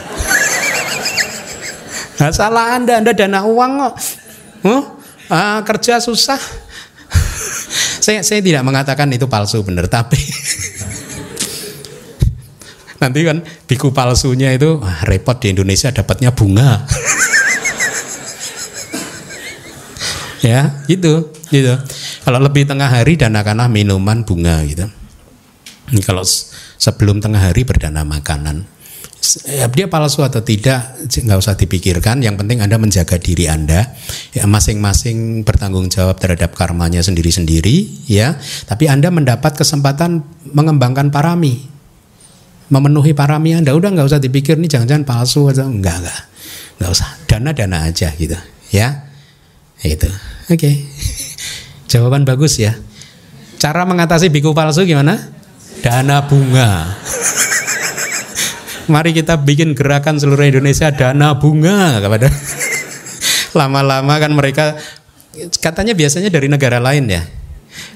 [2.19, 3.93] Nah, salah Anda, Anda dana uang kok.
[4.67, 4.81] Huh?
[5.31, 6.37] Ah, kerja susah.
[8.05, 10.19] saya saya tidak mengatakan itu palsu benar, tapi
[12.99, 16.83] nanti kan biku palsunya itu wah, repot di Indonesia dapatnya bunga
[20.39, 21.73] ya gitu gitu.
[22.23, 24.85] Kalau lebih tengah hari danakanlah minuman bunga gitu.
[26.05, 26.21] Kalau
[26.77, 28.77] sebelum tengah hari berdana makanan.
[29.51, 32.23] Ya, dia palsu atau tidak nggak usah dipikirkan.
[32.23, 33.91] Yang penting anda menjaga diri anda.
[34.31, 38.39] Ya masing-masing bertanggung jawab terhadap karmanya sendiri-sendiri ya.
[38.63, 40.23] Tapi anda mendapat kesempatan
[40.55, 41.67] mengembangkan parami.
[42.71, 43.75] Memenuhi parami anda.
[43.75, 46.21] Udah nggak usah dipikir nih jangan-jangan palsu atau enggak enggak
[46.79, 47.09] nggak usah.
[47.27, 48.39] Dana-dana aja gitu
[48.69, 49.08] ya
[49.85, 50.09] itu
[50.49, 50.83] oke okay.
[51.91, 52.75] jawaban bagus ya
[53.59, 55.31] cara mengatasi biku palsu gimana
[55.79, 56.69] dana bunga
[58.89, 62.25] Mari kita bikin gerakan seluruh Indonesia dana bunga kepada
[63.59, 64.81] lama-lama kan mereka
[65.61, 67.21] katanya biasanya dari negara lain ya.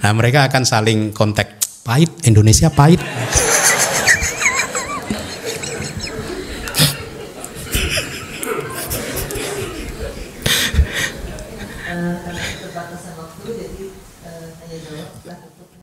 [0.05, 3.01] Nah, mereka akan saling kontak pahit Indonesia pahit.